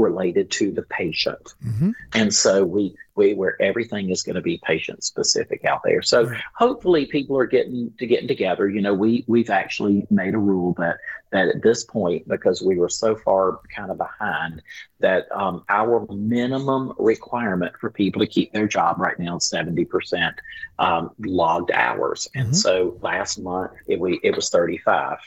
related 0.00 0.50
to 0.52 0.72
the 0.72 0.82
patient. 0.82 1.54
hmm 1.62 1.90
And 2.14 2.32
so 2.32 2.64
we 2.64 2.94
we 3.14 3.34
where 3.34 3.60
everything 3.60 4.10
is 4.10 4.22
going 4.22 4.36
to 4.36 4.40
be 4.42 4.60
patient 4.64 5.02
specific 5.02 5.64
out 5.64 5.82
there. 5.84 6.02
So 6.02 6.24
Right. 6.24 6.40
hopefully 6.54 7.06
people 7.06 7.36
are 7.38 7.46
getting 7.46 7.92
to 7.98 8.06
getting 8.06 8.28
together. 8.28 8.68
You 8.68 8.80
know, 8.80 8.94
we 8.94 9.24
we've 9.26 9.50
actually 9.50 10.06
made 10.10 10.34
a 10.34 10.38
rule 10.38 10.74
that 10.78 10.98
that 11.32 11.48
at 11.48 11.62
this 11.62 11.84
point, 11.84 12.26
because 12.28 12.62
we 12.62 12.76
were 12.76 12.88
so 12.88 13.14
far 13.16 13.60
kind 13.76 13.90
of 13.90 13.98
behind, 13.98 14.62
that 15.00 15.26
um, 15.32 15.64
our 15.68 16.06
minimum 16.10 16.92
requirement 16.98 17.76
for 17.80 17.90
people 17.90 18.20
to 18.20 18.26
keep 18.26 18.52
their 18.52 18.66
job 18.68 18.98
right 18.98 19.18
now 19.18 19.36
is 19.36 19.48
seventy 19.48 19.84
percent 19.84 20.34
um, 20.78 21.10
logged 21.18 21.70
hours. 21.72 22.28
And 22.34 22.56
so 22.56 22.98
last 23.02 23.38
month 23.38 23.72
it 23.86 24.00
we 24.00 24.20
it 24.22 24.34
was 24.36 24.48
thirty 24.48 24.78
five. 24.78 25.18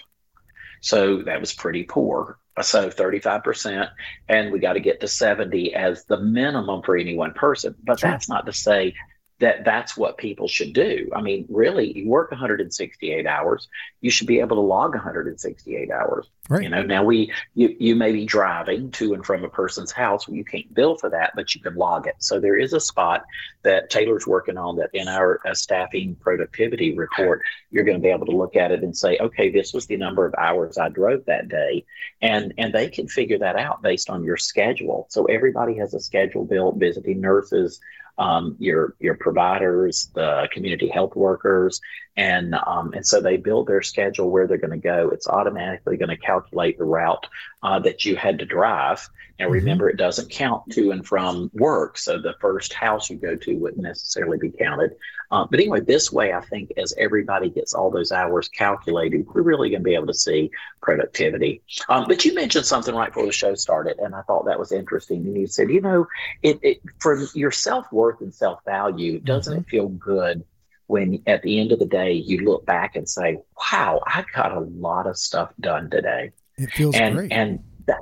So 0.82 1.22
that 1.24 1.40
was 1.40 1.54
pretty 1.54 1.84
poor. 1.84 2.38
Uh, 2.58 2.62
so 2.62 2.89
35%, 2.89 3.89
and 4.27 4.51
we 4.51 4.60
got 4.60 4.74
to 4.74 4.81
get 4.81 5.00
to 5.00 5.08
70 5.08 5.74
as 5.74 6.03
the 6.05 6.20
minimum 6.20 6.81
for 6.81 6.98
any 6.98 7.15
one 7.15 7.34
person. 7.34 7.75
But 7.84 8.00
Sure. 8.00 8.10
that's 8.12 8.27
not 8.27 8.46
to 8.46 8.53
say 8.53 8.93
that 9.42 9.66
that's 9.66 9.98
what 9.98 10.18
people 10.18 10.48
should 10.48 10.72
do. 10.72 11.10
I 11.16 11.22
mean, 11.22 11.46
really, 11.50 11.98
you 11.98 12.08
work 12.08 12.30
168 12.32 13.26
hours, 13.26 13.68
you 14.00 14.12
should 14.12 14.28
be 14.28 14.40
able 14.40 14.56
to 14.56 14.62
log 14.62 14.94
168 14.94 15.92
hours. 15.92 16.28
Right. 16.48 16.64
You 16.64 16.70
know, 16.70 16.84
now 16.84 17.04
we 17.04 17.32
you 17.56 17.76
you 17.80 17.96
may 17.96 18.12
be 18.12 18.26
driving 18.26 18.92
to 18.92 19.14
and 19.14 19.26
from 19.26 19.44
a 19.44 19.50
person's 19.50 19.92
house 19.92 20.28
where 20.28 20.38
you 20.38 20.46
can't 20.46 20.74
bill 20.74 20.96
for 20.96 21.10
that, 21.10 21.32
but 21.36 21.56
you 21.56 21.62
can 21.62 21.76
log 21.76 22.08
it. 22.08 22.16
So 22.20 22.40
there 22.40 22.58
is 22.58 22.74
a 22.74 22.80
spot 22.80 23.26
that 23.64 23.90
Taylor's 23.90 24.28
working 24.28 24.58
on 24.58 24.76
that 24.78 24.90
in 24.94 25.08
our 25.08 25.40
uh, 25.46 25.54
staffing 25.54 26.16
productivity 26.16 26.94
report, 26.96 27.42
you're 27.72 27.84
going 27.84 27.98
to 27.98 28.02
be 28.02 28.10
able 28.10 28.26
to 28.26 28.36
look 28.36 28.56
at 28.56 28.72
it 28.72 28.84
and 28.84 28.96
say, 28.96 29.18
okay, 29.20 29.50
this 29.50 29.74
was 29.74 29.88
the 29.88 29.98
number 29.98 30.26
of 30.26 30.36
hours 30.38 30.78
I 30.78 30.90
drove 30.90 31.26
that 31.26 31.50
day, 31.50 31.84
and 32.22 32.54
and 32.60 32.74
they 32.74 32.90
can 32.90 33.08
figure 33.08 33.40
that 33.40 33.56
out 33.56 33.82
based 33.82 34.10
on 34.10 34.24
your 34.24 34.38
schedule. 34.38 35.08
So 35.10 35.26
everybody 35.26 35.76
has 35.78 35.94
a 35.96 36.00
schedule 36.00 36.46
built. 36.46 36.78
Visiting 36.78 37.22
nurses, 37.22 37.80
um, 38.18 38.56
your 38.60 38.96
your 39.00 39.15
providers, 39.15 40.10
the 40.13 40.48
community 40.51 40.88
health 40.88 41.15
workers, 41.15 41.82
and 42.18 42.56
um, 42.56 42.94
and 42.94 43.06
so 43.06 43.22
they 43.22 43.38
build 43.38 43.68
their 43.68 43.82
schedule 43.82 44.30
where 44.30 44.48
they're 44.48 44.58
going 44.58 44.72
to 44.72 44.77
go. 44.77 45.10
It's 45.10 45.27
automatically 45.27 45.98
going 45.98 46.10
to 46.10 46.18
calculate 46.18 46.77
the 46.77 46.86
route 46.86 47.27
uh, 47.63 47.80
that 47.80 48.06
you 48.06 48.15
had 48.15 48.39
to 48.39 48.46
drive. 48.46 49.10
Now 49.40 49.48
Mhm. 49.48 49.52
remember, 49.52 49.90
it 49.90 49.98
doesn't 49.98 50.30
count 50.30 50.72
to 50.72 50.92
and 50.92 51.06
from 51.06 51.50
work, 51.54 51.98
so 51.98 52.20
the 52.20 52.36
first 52.40 52.74
house 52.74 53.10
you 53.10 53.18
go 53.18 53.36
to 53.36 53.56
wouldn't 53.56 53.82
necessarily 53.82 54.38
be 54.38 54.52
counted. 54.52 54.96
Uh, 55.32 55.46
but 55.50 55.60
anyway, 55.60 55.80
this 55.80 56.12
way, 56.12 56.34
I 56.34 56.42
think 56.42 56.72
as 56.78 56.94
everybody 56.98 57.50
gets 57.50 57.74
all 57.74 57.90
those 57.90 58.12
hours 58.12 58.50
calculated, 58.50 59.26
we're 59.28 59.42
really 59.42 59.70
going 59.70 59.82
to 59.82 59.86
be 59.86 59.96
able 59.96 60.08
to 60.08 60.14
see 60.14 60.52
productivity. 60.82 61.62
Um, 61.88 62.06
but 62.08 62.26
you 62.26 62.34
mentioned 62.36 62.66
something 62.66 62.94
right 62.94 63.10
before 63.10 63.26
the 63.26 63.32
show 63.32 63.56
started, 63.56 63.98
and 64.00 64.14
I 64.14 64.22
thought 64.24 64.46
that 64.46 64.60
was 64.60 64.72
interesting. 64.72 65.26
And 65.26 65.38
you 65.38 65.48
said, 65.48 65.70
you 65.70 65.82
know, 65.82 66.06
it, 66.44 66.60
it 66.62 66.82
for 67.00 67.26
your 67.34 67.52
self 67.52 67.92
worth 67.92 68.22
and 68.22 68.34
self 68.34 68.64
value, 68.66 69.20
doesn't 69.20 69.58
it 69.58 69.68
feel 69.70 69.88
good 69.88 70.44
when 70.88 71.24
at 71.26 71.42
the 71.42 71.60
end 71.60 71.72
of 71.72 71.80
the 71.80 71.86
day 71.86 72.12
you 72.12 72.44
look 72.44 72.66
back 72.66 72.98
and 72.98 73.08
say, 73.08 73.40
"Wow, 73.72 74.02
I 74.06 74.26
got 74.36 74.52
a 74.52 74.60
lot 74.60 75.08
of 75.08 75.18
stuff 75.18 75.54
done 75.62 75.90
today," 75.90 76.32
It 76.58 76.70
feels 76.72 76.96
and 76.96 77.16
great. 77.16 77.32
and 77.32 77.64
that 77.88 78.02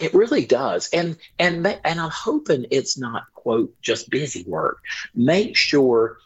it 0.00 0.14
really 0.14 0.44
does. 0.44 0.88
And 0.92 1.16
and 1.38 1.66
and 1.66 2.00
I'm 2.00 2.10
hoping 2.10 2.66
it's 2.70 2.98
not 2.98 3.24
quote 3.34 3.74
just 3.80 4.10
busy 4.10 4.44
work. 4.46 4.78
Make 5.14 5.56
sure 5.56 6.18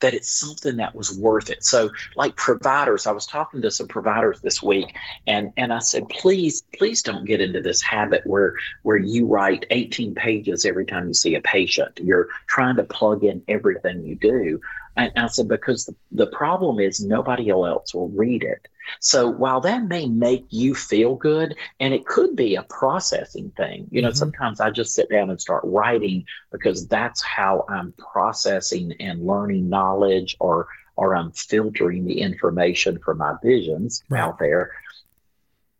that 0.00 0.14
it's 0.14 0.32
something 0.32 0.76
that 0.76 0.94
was 0.94 1.16
worth 1.18 1.50
it. 1.50 1.62
So 1.64 1.90
like 2.16 2.34
providers, 2.36 3.06
I 3.06 3.12
was 3.12 3.26
talking 3.26 3.62
to 3.62 3.70
some 3.70 3.86
providers 3.86 4.40
this 4.40 4.62
week 4.62 4.94
and 5.26 5.52
and 5.56 5.72
I 5.72 5.78
said, 5.78 6.08
please, 6.08 6.62
please 6.76 7.02
don't 7.02 7.24
get 7.24 7.40
into 7.40 7.60
this 7.60 7.82
habit 7.82 8.26
where 8.26 8.54
where 8.82 8.96
you 8.96 9.26
write 9.26 9.66
18 9.70 10.14
pages 10.14 10.64
every 10.64 10.86
time 10.86 11.08
you 11.08 11.14
see 11.14 11.34
a 11.34 11.40
patient. 11.40 12.00
You're 12.02 12.28
trying 12.46 12.76
to 12.76 12.84
plug 12.84 13.24
in 13.24 13.42
everything 13.48 14.04
you 14.04 14.16
do. 14.16 14.60
And 14.96 15.12
I 15.16 15.28
said, 15.28 15.48
because 15.48 15.86
the, 15.86 15.94
the 16.12 16.26
problem 16.26 16.80
is 16.80 17.00
nobody 17.00 17.48
else 17.50 17.94
will 17.94 18.08
read 18.08 18.42
it. 18.42 18.66
So 18.98 19.28
while 19.28 19.60
that 19.60 19.84
may 19.84 20.06
make 20.06 20.46
you 20.50 20.74
feel 20.74 21.14
good, 21.14 21.54
and 21.78 21.94
it 21.94 22.06
could 22.06 22.34
be 22.34 22.56
a 22.56 22.62
processing 22.64 23.52
thing, 23.56 23.86
you 23.90 24.02
know, 24.02 24.10
Mhm. 24.10 24.16
sometimes 24.16 24.60
I 24.60 24.70
just 24.70 24.94
sit 24.94 25.08
down 25.08 25.30
and 25.30 25.40
start 25.40 25.62
writing 25.64 26.24
because 26.50 26.86
that's 26.88 27.22
how 27.22 27.64
I'm 27.68 27.92
processing 27.92 28.92
and 29.00 29.24
learning 29.26 29.68
knowledge 29.68 30.36
or 30.40 30.66
or 30.96 31.14
I'm 31.16 31.30
filtering 31.32 32.04
the 32.04 32.20
information 32.20 32.98
from 32.98 33.18
my 33.18 33.34
visions 33.42 34.02
Right. 34.10 34.20
out 34.20 34.38
there. 34.38 34.72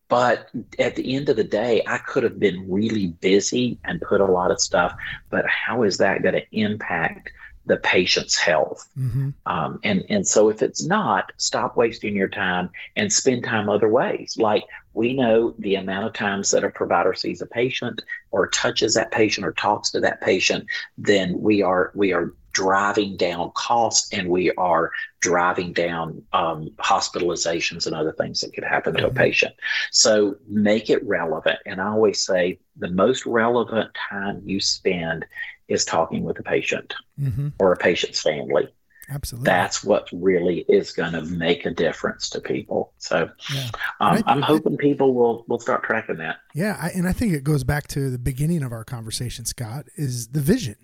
But 0.09 0.51
at 0.79 0.97
the 0.97 1.15
end 1.15 1.29
of 1.29 1.37
the 1.37 1.45
day, 1.45 1.83
I 1.87 1.99
could 1.99 2.25
have 2.25 2.41
been 2.41 2.71
really 2.71 3.09
busy 3.21 3.79
and 3.85 4.01
put 4.01 4.21
a 4.21 4.27
lot 4.27 4.51
of 4.51 4.61
stuff, 4.61 4.95
but 5.31 5.47
how 5.47 5.83
is 5.85 5.99
that 5.99 6.23
going 6.23 6.35
to 6.35 6.47
impact 6.53 7.31
the 7.67 7.77
patient's 7.77 8.37
health? 8.37 8.89
hmm 8.97 9.31
Um, 9.47 9.79
and 9.85 10.05
and 10.09 10.27
so 10.27 10.49
if 10.49 10.63
it's 10.63 10.85
not, 10.85 11.33
stop 11.37 11.77
wasting 11.77 12.17
your 12.17 12.29
time 12.29 12.71
and 12.97 13.13
spend 13.13 13.45
time 13.45 13.69
other 13.69 13.89
ways. 13.89 14.37
Like 14.39 14.65
we 14.93 15.15
know 15.15 15.55
the 15.59 15.77
amount 15.77 16.07
of 16.07 16.13
times 16.13 16.51
that 16.51 16.65
a 16.65 16.71
provider 16.71 17.15
sees 17.15 17.41
a 17.43 17.47
patient 17.47 18.03
or 18.31 18.49
touches 18.49 18.95
that 18.95 19.11
patient 19.13 19.47
or 19.47 19.53
talks 19.53 19.91
to 19.93 20.01
that 20.01 20.21
patient, 20.21 20.67
then 20.99 21.41
we 21.41 21.63
are 21.63 21.93
we 21.95 22.13
are 22.13 22.35
driving 22.53 23.17
down 23.17 23.53
costs 23.55 24.13
and 24.13 24.29
we 24.29 24.51
are 24.53 24.91
driving 25.21 25.73
down 25.73 26.21
um, 26.33 26.69
hospitalizations 26.81 27.87
and 27.87 27.95
other 27.95 28.13
things 28.13 28.41
that 28.41 28.53
could 28.53 28.65
happen 28.65 28.97
to 28.97 29.07
a 29.07 29.11
Mhm. 29.11 29.15
patient. 29.15 29.55
So 29.93 30.37
make 30.49 30.91
it 30.91 31.07
relevant. 31.07 31.59
And 31.67 31.81
I 31.81 31.87
always 31.89 32.21
say 32.25 32.59
the 32.77 32.91
most 32.91 33.25
relevant 33.27 33.91
time 33.95 34.43
you 34.45 34.61
spend 34.61 35.25
is 35.71 35.85
talking 35.85 36.23
with 36.25 36.39
a 36.39 36.43
patient 36.43 36.95
hmm 37.19 37.49
or 37.59 37.73
a 37.73 37.77
patient's 37.77 38.21
family 38.21 38.69
Absolutely. 39.13 39.45
that's 39.47 39.83
what 39.83 40.09
really 40.13 40.65
is 40.69 40.93
going 40.93 41.13
to 41.13 41.23
make 41.23 41.67
a 41.67 41.71
difference 41.73 42.29
to 42.31 42.41
people. 42.41 42.93
So 42.99 43.29
Yeah. 43.53 43.69
um, 43.99 44.15
Right. 44.15 44.25
I'm 44.27 44.41
hoping 44.43 44.77
people 44.77 45.15
will 45.15 45.45
will 45.49 45.59
start 45.59 45.83
tracking 45.83 46.19
that. 46.19 46.37
Yeah, 46.55 46.79
I, 46.81 46.91
and 46.91 47.09
I 47.09 47.13
think 47.13 47.33
it 47.33 47.43
goes 47.43 47.65
back 47.65 47.89
to 47.89 48.09
the 48.11 48.19
beginning 48.21 48.63
of 48.63 48.71
our 48.71 48.85
conversation, 48.85 49.45
Scott, 49.47 49.87
is 49.97 50.29
the 50.29 50.41
vision. 50.41 50.77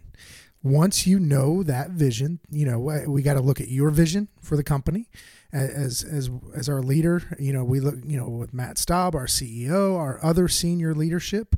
Once 0.62 1.06
you 1.06 1.20
know 1.20 1.62
that 1.62 1.90
vision, 1.90 2.40
you 2.50 2.66
know 2.66 2.80
we- 2.80 3.06
we 3.06 3.22
got 3.22 3.34
to 3.34 3.40
look 3.40 3.60
at 3.60 3.68
your 3.68 3.90
vision 3.90 4.26
for 4.40 4.56
the 4.56 4.64
company 4.64 5.08
as 5.52 6.02
as 6.02 6.28
as 6.56 6.68
our 6.68 6.82
leader. 6.82 7.22
You 7.38 7.52
know, 7.52 7.62
we 7.64 7.78
look, 7.78 7.94
you 8.04 8.16
know, 8.18 8.28
with 8.28 8.52
Matt 8.52 8.76
Staub, 8.76 9.14
our 9.14 9.26
CEO, 9.28 9.96
our 9.96 10.18
other 10.24 10.48
senior 10.48 10.94
leadership. 10.96 11.54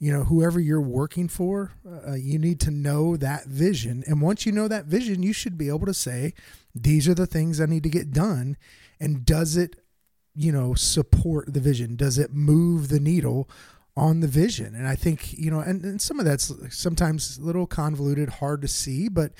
You 0.00 0.10
know 0.10 0.24
whoever 0.24 0.58
you're 0.58 0.80
working 0.80 1.28
for 1.28 1.72
uh, 2.08 2.14
you 2.14 2.38
need 2.38 2.58
to 2.58 2.70
know 2.70 3.16
that 3.18 3.44
vision. 3.44 4.02
And 4.06 4.20
once 4.20 4.46
you 4.46 4.50
know 4.50 4.66
that 4.66 4.86
vision 4.86 5.22
you 5.22 5.34
should 5.34 5.58
be 5.58 5.68
able 5.68 5.86
to 5.86 5.94
say 5.94 6.32
these 6.74 7.06
are 7.06 7.14
the 7.14 7.26
things 7.26 7.60
i 7.60 7.66
need 7.66 7.82
to 7.84 7.90
get 7.90 8.10
done. 8.10 8.56
And 8.98 9.24
does 9.24 9.56
it 9.56 9.76
you 10.34 10.50
know 10.50 10.74
support 10.74 11.52
the 11.52 11.60
vision? 11.60 11.96
Does 11.96 12.18
it 12.18 12.32
move 12.32 12.88
the 12.88 12.98
needle 12.98 13.48
on 13.94 14.20
the 14.20 14.26
vision? 14.26 14.74
And 14.74 14.88
i 14.88 14.96
think 14.96 15.38
you 15.38 15.50
know 15.50 15.60
and, 15.60 15.84
and 15.84 16.00
some 16.00 16.18
of 16.18 16.24
that's 16.24 16.50
sometimes 16.70 17.36
a 17.36 17.42
little 17.42 17.66
convoluted 17.66 18.30
hard 18.30 18.62
to 18.62 18.68
see 18.68 19.08
but 19.08 19.32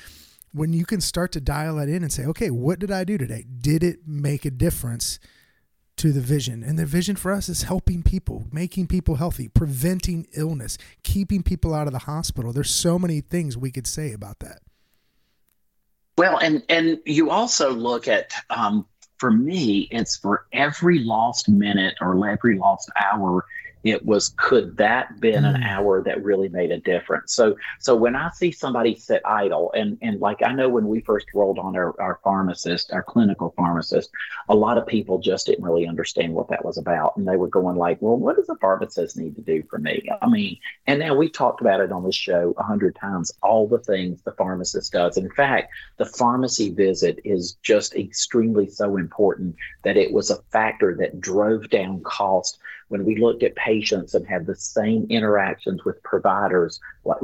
when 0.52 0.72
you 0.72 0.84
can 0.84 1.00
start 1.00 1.32
to 1.32 1.40
dial 1.40 1.76
that 1.76 1.88
in 1.88 2.02
and 2.02 2.12
say 2.12 2.26
okay 2.26 2.50
what 2.50 2.78
did 2.78 2.90
i 2.90 3.02
do 3.02 3.16
today? 3.16 3.46
Did 3.60 3.82
it 3.82 4.00
make 4.06 4.44
a 4.44 4.50
difference 4.50 5.18
to 6.00 6.12
the 6.12 6.20
vision. 6.20 6.62
And 6.62 6.78
the 6.78 6.86
vision 6.86 7.14
for 7.14 7.30
us 7.30 7.50
is 7.50 7.64
helping 7.64 8.02
people, 8.02 8.46
making 8.50 8.86
people 8.86 9.16
healthy, 9.16 9.48
preventing 9.48 10.26
illness, 10.32 10.78
keeping 11.02 11.42
people 11.42 11.74
out 11.74 11.86
of 11.86 11.92
the 11.92 12.00
hospital. 12.00 12.54
There's 12.54 12.70
so 12.70 12.98
many 12.98 13.20
things 13.20 13.58
we 13.58 13.70
could 13.70 13.86
say 13.86 14.12
about 14.12 14.38
that. 14.38 14.62
Well, 16.16 16.38
and 16.38 16.62
and 16.70 16.98
you 17.04 17.30
also 17.30 17.72
look 17.72 18.08
at 18.08 18.32
um, 18.48 18.86
for 19.18 19.30
me, 19.30 19.88
it's 19.90 20.16
for 20.16 20.46
every 20.54 21.00
lost 21.00 21.50
minute 21.50 21.96
or 22.00 22.26
every 22.26 22.58
lost 22.58 22.90
hour 22.96 23.44
it 23.84 24.04
was 24.04 24.34
could 24.36 24.76
that 24.76 25.20
been 25.20 25.44
an 25.44 25.60
mm. 25.60 25.66
hour 25.66 26.02
that 26.02 26.22
really 26.24 26.48
made 26.48 26.70
a 26.70 26.78
difference? 26.78 27.34
So 27.34 27.56
so 27.78 27.94
when 27.94 28.16
i 28.16 28.30
see 28.30 28.52
somebody 28.52 28.94
sit 28.94 29.22
idle 29.24 29.72
and 29.72 29.98
and 30.02 30.20
like 30.20 30.42
i 30.42 30.52
know 30.52 30.68
when 30.68 30.88
we 30.88 31.00
first 31.00 31.26
rolled 31.34 31.58
on 31.58 31.76
our, 31.76 31.98
our 32.00 32.20
pharmacist 32.22 32.92
our 32.92 33.02
clinical 33.02 33.52
pharmacist 33.56 34.10
a 34.48 34.54
lot 34.54 34.78
of 34.78 34.86
people 34.86 35.18
just 35.18 35.46
didn't 35.46 35.64
really 35.64 35.86
understand 35.86 36.32
what 36.32 36.48
that 36.48 36.64
was 36.64 36.78
about. 36.78 37.16
And 37.16 37.26
they 37.26 37.36
were 37.36 37.48
going 37.48 37.76
like 37.76 38.00
well 38.00 38.16
what 38.16 38.36
does 38.36 38.48
a 38.48 38.56
pharmacist 38.56 39.16
need 39.16 39.36
to 39.36 39.42
do 39.42 39.62
for 39.68 39.78
me? 39.78 40.08
I 40.20 40.28
mean 40.28 40.58
and 40.86 41.00
now 41.00 41.14
we 41.14 41.28
talked 41.28 41.60
about 41.60 41.80
it 41.80 41.92
on 41.92 42.04
the 42.04 42.12
show 42.12 42.54
a 42.58 42.62
hundred 42.62 42.96
times 42.96 43.32
all 43.42 43.68
the 43.68 43.78
things 43.78 44.22
the 44.22 44.32
pharmacist 44.32 44.92
does. 44.92 45.16
In 45.16 45.30
fact 45.30 45.72
the 45.96 46.06
pharmacy 46.06 46.70
visit 46.70 47.20
is 47.24 47.56
just 47.62 47.94
extremely 47.94 48.68
so 48.68 48.96
important 48.96 49.56
that 49.82 49.96
it 49.96 50.12
was 50.12 50.30
a 50.30 50.42
factor 50.50 50.96
that 50.96 51.20
drove 51.20 51.68
down 51.70 52.02
cost 52.02 52.58
when 52.90 53.04
we 53.04 53.16
looked 53.16 53.44
at 53.44 53.54
patients 53.54 54.14
and 54.14 54.26
had 54.26 54.46
the 54.46 54.56
same 54.56 55.06
interactions 55.08 55.84
with 55.84 56.02
providers, 56.02 56.80
uh, 57.08 57.14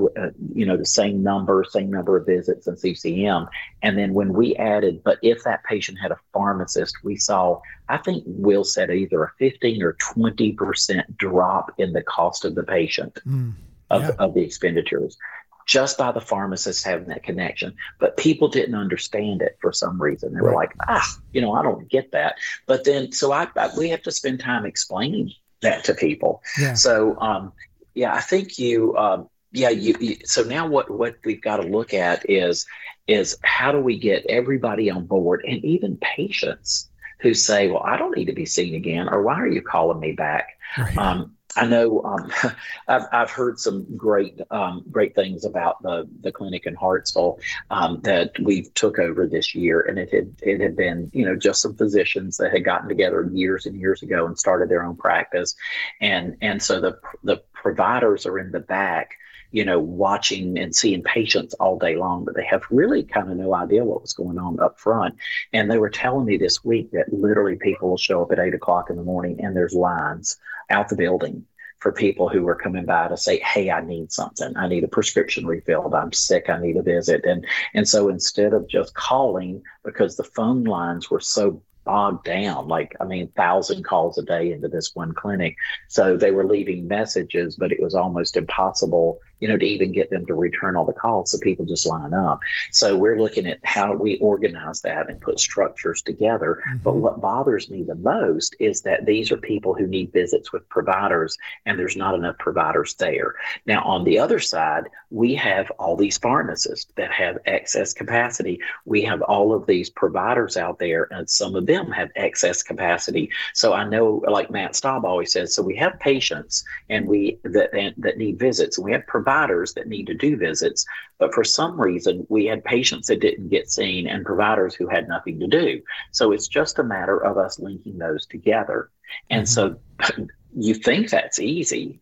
you 0.54 0.64
know, 0.64 0.76
the 0.76 0.86
same 0.86 1.24
number, 1.24 1.64
same 1.68 1.90
number 1.90 2.16
of 2.16 2.24
visits 2.24 2.68
and 2.68 2.78
CCM. 2.78 3.48
And 3.82 3.98
then 3.98 4.14
when 4.14 4.32
we 4.32 4.54
added, 4.56 5.02
but 5.04 5.18
if 5.22 5.42
that 5.42 5.64
patient 5.64 5.98
had 6.00 6.12
a 6.12 6.18
pharmacist, 6.32 7.02
we 7.02 7.16
saw, 7.16 7.60
I 7.88 7.96
think 7.96 8.22
Will 8.26 8.62
said 8.62 8.90
either 8.90 9.24
a 9.24 9.32
15 9.40 9.82
or 9.82 9.94
20% 9.94 11.16
drop 11.16 11.72
in 11.78 11.92
the 11.92 12.02
cost 12.02 12.44
of 12.44 12.54
the 12.54 12.62
patient. 12.62 13.18
Mm, 13.26 13.54
of, 13.88 14.02
yeah. 14.02 14.10
of 14.18 14.34
the 14.34 14.42
expenditures 14.42 15.16
just 15.64 15.96
by 15.96 16.10
the 16.10 16.20
pharmacist 16.20 16.84
having 16.84 17.08
that 17.08 17.22
connection. 17.22 17.76
But 18.00 18.16
people 18.16 18.48
didn't 18.48 18.74
understand 18.74 19.42
it 19.42 19.58
for 19.60 19.72
some 19.72 20.00
reason. 20.00 20.32
They 20.32 20.40
were 20.40 20.50
right. 20.50 20.68
like, 20.68 20.74
ah, 20.88 21.18
you 21.32 21.40
know, 21.40 21.52
I 21.52 21.62
don't 21.62 21.88
get 21.88 22.12
that. 22.12 22.36
But 22.66 22.84
then, 22.84 23.12
so 23.12 23.32
I, 23.32 23.48
I, 23.56 23.70
we 23.76 23.88
have 23.90 24.02
to 24.02 24.12
spend 24.12 24.40
time 24.40 24.64
explaining 24.64 25.32
that 25.62 25.84
to 25.84 25.94
people. 25.94 26.42
Yeah. 26.60 26.74
So, 26.74 27.18
um, 27.20 27.52
yeah, 27.94 28.14
I 28.14 28.20
think 28.20 28.58
you, 28.58 28.96
um, 28.96 29.28
yeah, 29.52 29.70
you, 29.70 29.94
you, 30.00 30.16
so 30.24 30.42
now 30.42 30.66
what, 30.66 30.90
what 30.90 31.16
we've 31.24 31.40
got 31.40 31.58
to 31.58 31.62
look 31.62 31.94
at 31.94 32.28
is, 32.28 32.66
is 33.06 33.38
how 33.42 33.72
do 33.72 33.78
we 33.78 33.98
get 33.98 34.26
everybody 34.28 34.90
on 34.90 35.06
board 35.06 35.44
and 35.46 35.64
even 35.64 35.96
patients 35.96 36.90
who 37.20 37.32
say, 37.32 37.68
well, 37.68 37.82
I 37.82 37.96
don't 37.96 38.16
need 38.16 38.26
to 38.26 38.32
be 38.32 38.44
seen 38.44 38.74
again, 38.74 39.08
or 39.08 39.22
why 39.22 39.40
are 39.40 39.46
you 39.46 39.62
calling 39.62 40.00
me 40.00 40.12
back? 40.12 40.58
Right. 40.76 40.98
Um, 40.98 41.35
I 41.56 41.66
know 41.66 42.02
um, 42.04 42.30
I've, 42.88 43.06
I've 43.12 43.30
heard 43.30 43.58
some 43.58 43.86
great 43.96 44.40
um, 44.50 44.84
great 44.90 45.14
things 45.14 45.44
about 45.44 45.82
the 45.82 46.08
the 46.20 46.30
clinic 46.30 46.66
in 46.66 46.74
Hartsville 46.74 47.40
um, 47.70 48.00
that 48.02 48.38
we 48.38 48.62
took 48.74 48.98
over 48.98 49.26
this 49.26 49.54
year, 49.54 49.80
and 49.80 49.98
it 49.98 50.12
had 50.12 50.34
it 50.42 50.60
had 50.60 50.76
been 50.76 51.10
you 51.12 51.24
know 51.24 51.36
just 51.36 51.62
some 51.62 51.74
physicians 51.74 52.36
that 52.36 52.52
had 52.52 52.64
gotten 52.64 52.88
together 52.88 53.28
years 53.32 53.66
and 53.66 53.76
years 53.76 54.02
ago 54.02 54.26
and 54.26 54.38
started 54.38 54.68
their 54.68 54.84
own 54.84 54.96
practice, 54.96 55.54
and 56.00 56.36
and 56.42 56.62
so 56.62 56.80
the 56.80 56.98
the 57.24 57.42
providers 57.52 58.26
are 58.26 58.38
in 58.38 58.52
the 58.52 58.60
back 58.60 59.18
you 59.56 59.64
know, 59.64 59.78
watching 59.78 60.58
and 60.58 60.76
seeing 60.76 61.02
patients 61.02 61.54
all 61.54 61.78
day 61.78 61.96
long, 61.96 62.26
but 62.26 62.36
they 62.36 62.44
have 62.44 62.62
really 62.70 63.02
kind 63.02 63.30
of 63.30 63.38
no 63.38 63.54
idea 63.54 63.82
what 63.82 64.02
was 64.02 64.12
going 64.12 64.38
on 64.38 64.60
up 64.60 64.78
front. 64.78 65.14
And 65.54 65.70
they 65.70 65.78
were 65.78 65.88
telling 65.88 66.26
me 66.26 66.36
this 66.36 66.62
week 66.62 66.90
that 66.90 67.10
literally 67.10 67.56
people 67.56 67.88
will 67.88 67.96
show 67.96 68.20
up 68.20 68.30
at 68.32 68.38
eight 68.38 68.52
o'clock 68.52 68.90
in 68.90 68.96
the 68.96 69.02
morning 69.02 69.42
and 69.42 69.56
there's 69.56 69.72
lines 69.72 70.36
out 70.68 70.90
the 70.90 70.94
building 70.94 71.46
for 71.78 71.90
people 71.90 72.28
who 72.28 72.46
are 72.46 72.54
coming 72.54 72.84
by 72.84 73.08
to 73.08 73.16
say, 73.16 73.38
"Hey, 73.38 73.70
I 73.70 73.80
need 73.80 74.12
something. 74.12 74.54
I 74.58 74.68
need 74.68 74.84
a 74.84 74.88
prescription 74.88 75.46
refilled. 75.46 75.94
I'm 75.94 76.12
sick. 76.12 76.50
I 76.50 76.60
need 76.60 76.76
a 76.76 76.82
visit." 76.82 77.24
And 77.24 77.46
and 77.72 77.88
so 77.88 78.10
instead 78.10 78.52
of 78.52 78.68
just 78.68 78.92
calling 78.92 79.62
because 79.86 80.16
the 80.16 80.24
phone 80.24 80.64
lines 80.64 81.10
were 81.10 81.20
so 81.20 81.62
bogged 81.86 82.24
down 82.24 82.66
like 82.66 82.96
i 83.00 83.04
mean 83.04 83.28
thousand 83.36 83.84
calls 83.84 84.18
a 84.18 84.22
day 84.22 84.50
into 84.50 84.66
this 84.66 84.90
one 84.94 85.14
clinic 85.14 85.54
so 85.86 86.16
they 86.16 86.32
were 86.32 86.44
leaving 86.44 86.88
messages 86.88 87.54
but 87.54 87.70
it 87.70 87.80
was 87.80 87.94
almost 87.94 88.36
impossible 88.36 89.20
you 89.40 89.48
know, 89.48 89.56
to 89.56 89.66
even 89.66 89.92
get 89.92 90.10
them 90.10 90.24
to 90.26 90.34
return 90.34 90.76
all 90.76 90.84
the 90.84 90.92
calls 90.92 91.30
so 91.30 91.38
people 91.38 91.64
just 91.64 91.86
line 91.86 92.14
up. 92.14 92.40
So 92.70 92.96
we're 92.96 93.20
looking 93.20 93.46
at 93.46 93.58
how 93.64 93.94
we 93.94 94.18
organize 94.18 94.80
that 94.82 95.10
and 95.10 95.20
put 95.20 95.38
structures 95.38 96.02
together. 96.02 96.62
Mm-hmm. 96.66 96.78
But 96.78 96.96
what 96.96 97.20
bothers 97.20 97.70
me 97.70 97.82
the 97.82 97.94
most 97.96 98.56
is 98.60 98.82
that 98.82 99.06
these 99.06 99.30
are 99.30 99.36
people 99.36 99.74
who 99.74 99.86
need 99.86 100.12
visits 100.12 100.52
with 100.52 100.68
providers 100.68 101.36
and 101.66 101.78
there's 101.78 101.96
not 101.96 102.14
enough 102.14 102.38
providers 102.38 102.94
there. 102.94 103.34
Now, 103.66 103.82
on 103.84 104.04
the 104.04 104.18
other 104.18 104.38
side, 104.38 104.84
we 105.10 105.34
have 105.34 105.70
all 105.78 105.96
these 105.96 106.18
pharmacists 106.18 106.90
that 106.96 107.12
have 107.12 107.38
excess 107.46 107.92
capacity. 107.92 108.60
We 108.84 109.02
have 109.02 109.22
all 109.22 109.52
of 109.52 109.66
these 109.66 109.90
providers 109.90 110.56
out 110.56 110.78
there, 110.78 111.08
and 111.10 111.28
some 111.28 111.54
of 111.54 111.66
them 111.66 111.90
have 111.90 112.10
excess 112.16 112.62
capacity. 112.62 113.30
So 113.54 113.72
I 113.72 113.84
know, 113.84 114.22
like 114.28 114.50
Matt 114.50 114.74
Staub 114.74 115.04
always 115.04 115.32
says, 115.32 115.54
so 115.54 115.62
we 115.62 115.76
have 115.76 115.98
patients 116.00 116.64
and 116.88 117.06
we 117.06 117.38
that 117.44 117.70
that 117.98 118.18
need 118.18 118.38
visits, 118.38 118.78
and 118.78 118.84
we 118.84 118.92
have 118.92 119.06
providers 119.06 119.25
providers 119.26 119.74
that 119.74 119.88
need 119.88 120.06
to 120.06 120.14
do 120.14 120.36
visits, 120.36 120.86
but 121.18 121.34
for 121.34 121.42
some 121.42 121.80
reason 121.80 122.24
we 122.28 122.44
had 122.46 122.64
patients 122.64 123.08
that 123.08 123.20
didn't 123.20 123.48
get 123.48 123.68
seen 123.68 124.06
and 124.06 124.24
providers 124.24 124.74
who 124.74 124.86
had 124.88 125.08
nothing 125.08 125.40
to 125.40 125.48
do. 125.48 125.82
So 126.12 126.30
it's 126.30 126.46
just 126.46 126.78
a 126.78 126.84
matter 126.84 127.18
of 127.18 127.36
us 127.36 127.58
linking 127.58 127.98
those 127.98 128.24
together. 128.26 128.90
And 129.28 129.44
mm-hmm. 129.44 130.12
so 130.12 130.26
you 130.56 130.74
think 130.74 131.10
that's 131.10 131.40
easy. 131.40 132.00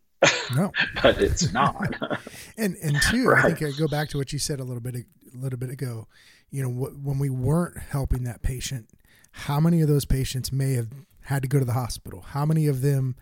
No, 0.55 0.71
but 1.03 1.19
it's 1.19 1.51
not. 1.53 1.95
and 2.59 2.77
and 2.83 3.01
two, 3.11 3.27
right. 3.27 3.45
I 3.45 3.55
think 3.55 3.75
I 3.75 3.77
go 3.79 3.89
back 3.89 4.11
to 4.11 4.19
what 4.19 4.33
you 4.33 4.39
said 4.39 4.61
a 4.61 4.65
little 4.65 4.83
bit 4.83 4.95
a 4.97 5.05
little 5.37 5.59
bit 5.59 5.71
ago. 5.71 6.07
You 6.51 6.63
know, 6.63 6.69
when 6.69 7.19
we 7.19 7.31
weren't 7.31 7.79
helping 7.79 8.25
that 8.25 8.43
patient, 8.43 8.89
how 9.33 9.61
many 9.61 9.81
of 9.81 9.89
those 9.89 10.05
patients 10.05 10.53
may 10.53 10.75
have 10.75 10.89
had 11.23 11.43
to 11.43 11.49
go 11.49 11.59
to 11.59 11.65
the 11.65 11.73
hospital? 11.73 12.21
How 12.21 12.45
many 12.45 12.67
of 12.67 12.83
them 12.83 13.17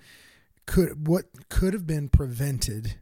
could 0.67 1.07
what 1.07 1.27
could 1.49 1.73
have 1.73 1.87
been 1.87 2.09
prevented 2.09 2.97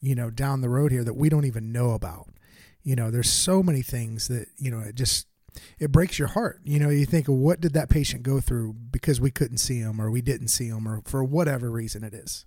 you 0.00 0.14
know, 0.14 0.30
down 0.30 0.60
the 0.60 0.68
road 0.68 0.92
here 0.92 1.04
that 1.04 1.14
we 1.14 1.28
don't 1.28 1.44
even 1.44 1.72
know 1.72 1.90
about. 1.90 2.28
You 2.82 2.96
know, 2.96 3.10
there's 3.10 3.30
so 3.30 3.62
many 3.62 3.82
things 3.82 4.28
that, 4.28 4.46
you 4.56 4.70
know, 4.70 4.80
it 4.80 4.94
just 4.94 5.26
it 5.78 5.92
breaks 5.92 6.18
your 6.18 6.28
heart. 6.28 6.60
You 6.64 6.78
know, 6.78 6.88
you 6.88 7.06
think, 7.06 7.26
what 7.26 7.60
did 7.60 7.72
that 7.74 7.88
patient 7.88 8.22
go 8.22 8.40
through 8.40 8.74
because 8.90 9.20
we 9.20 9.30
couldn't 9.30 9.58
see 9.58 9.78
him 9.78 10.00
or 10.00 10.10
we 10.10 10.22
didn't 10.22 10.48
see 10.48 10.68
him 10.68 10.86
or 10.86 11.02
for 11.04 11.24
whatever 11.24 11.70
reason 11.70 12.04
it 12.04 12.14
is. 12.14 12.46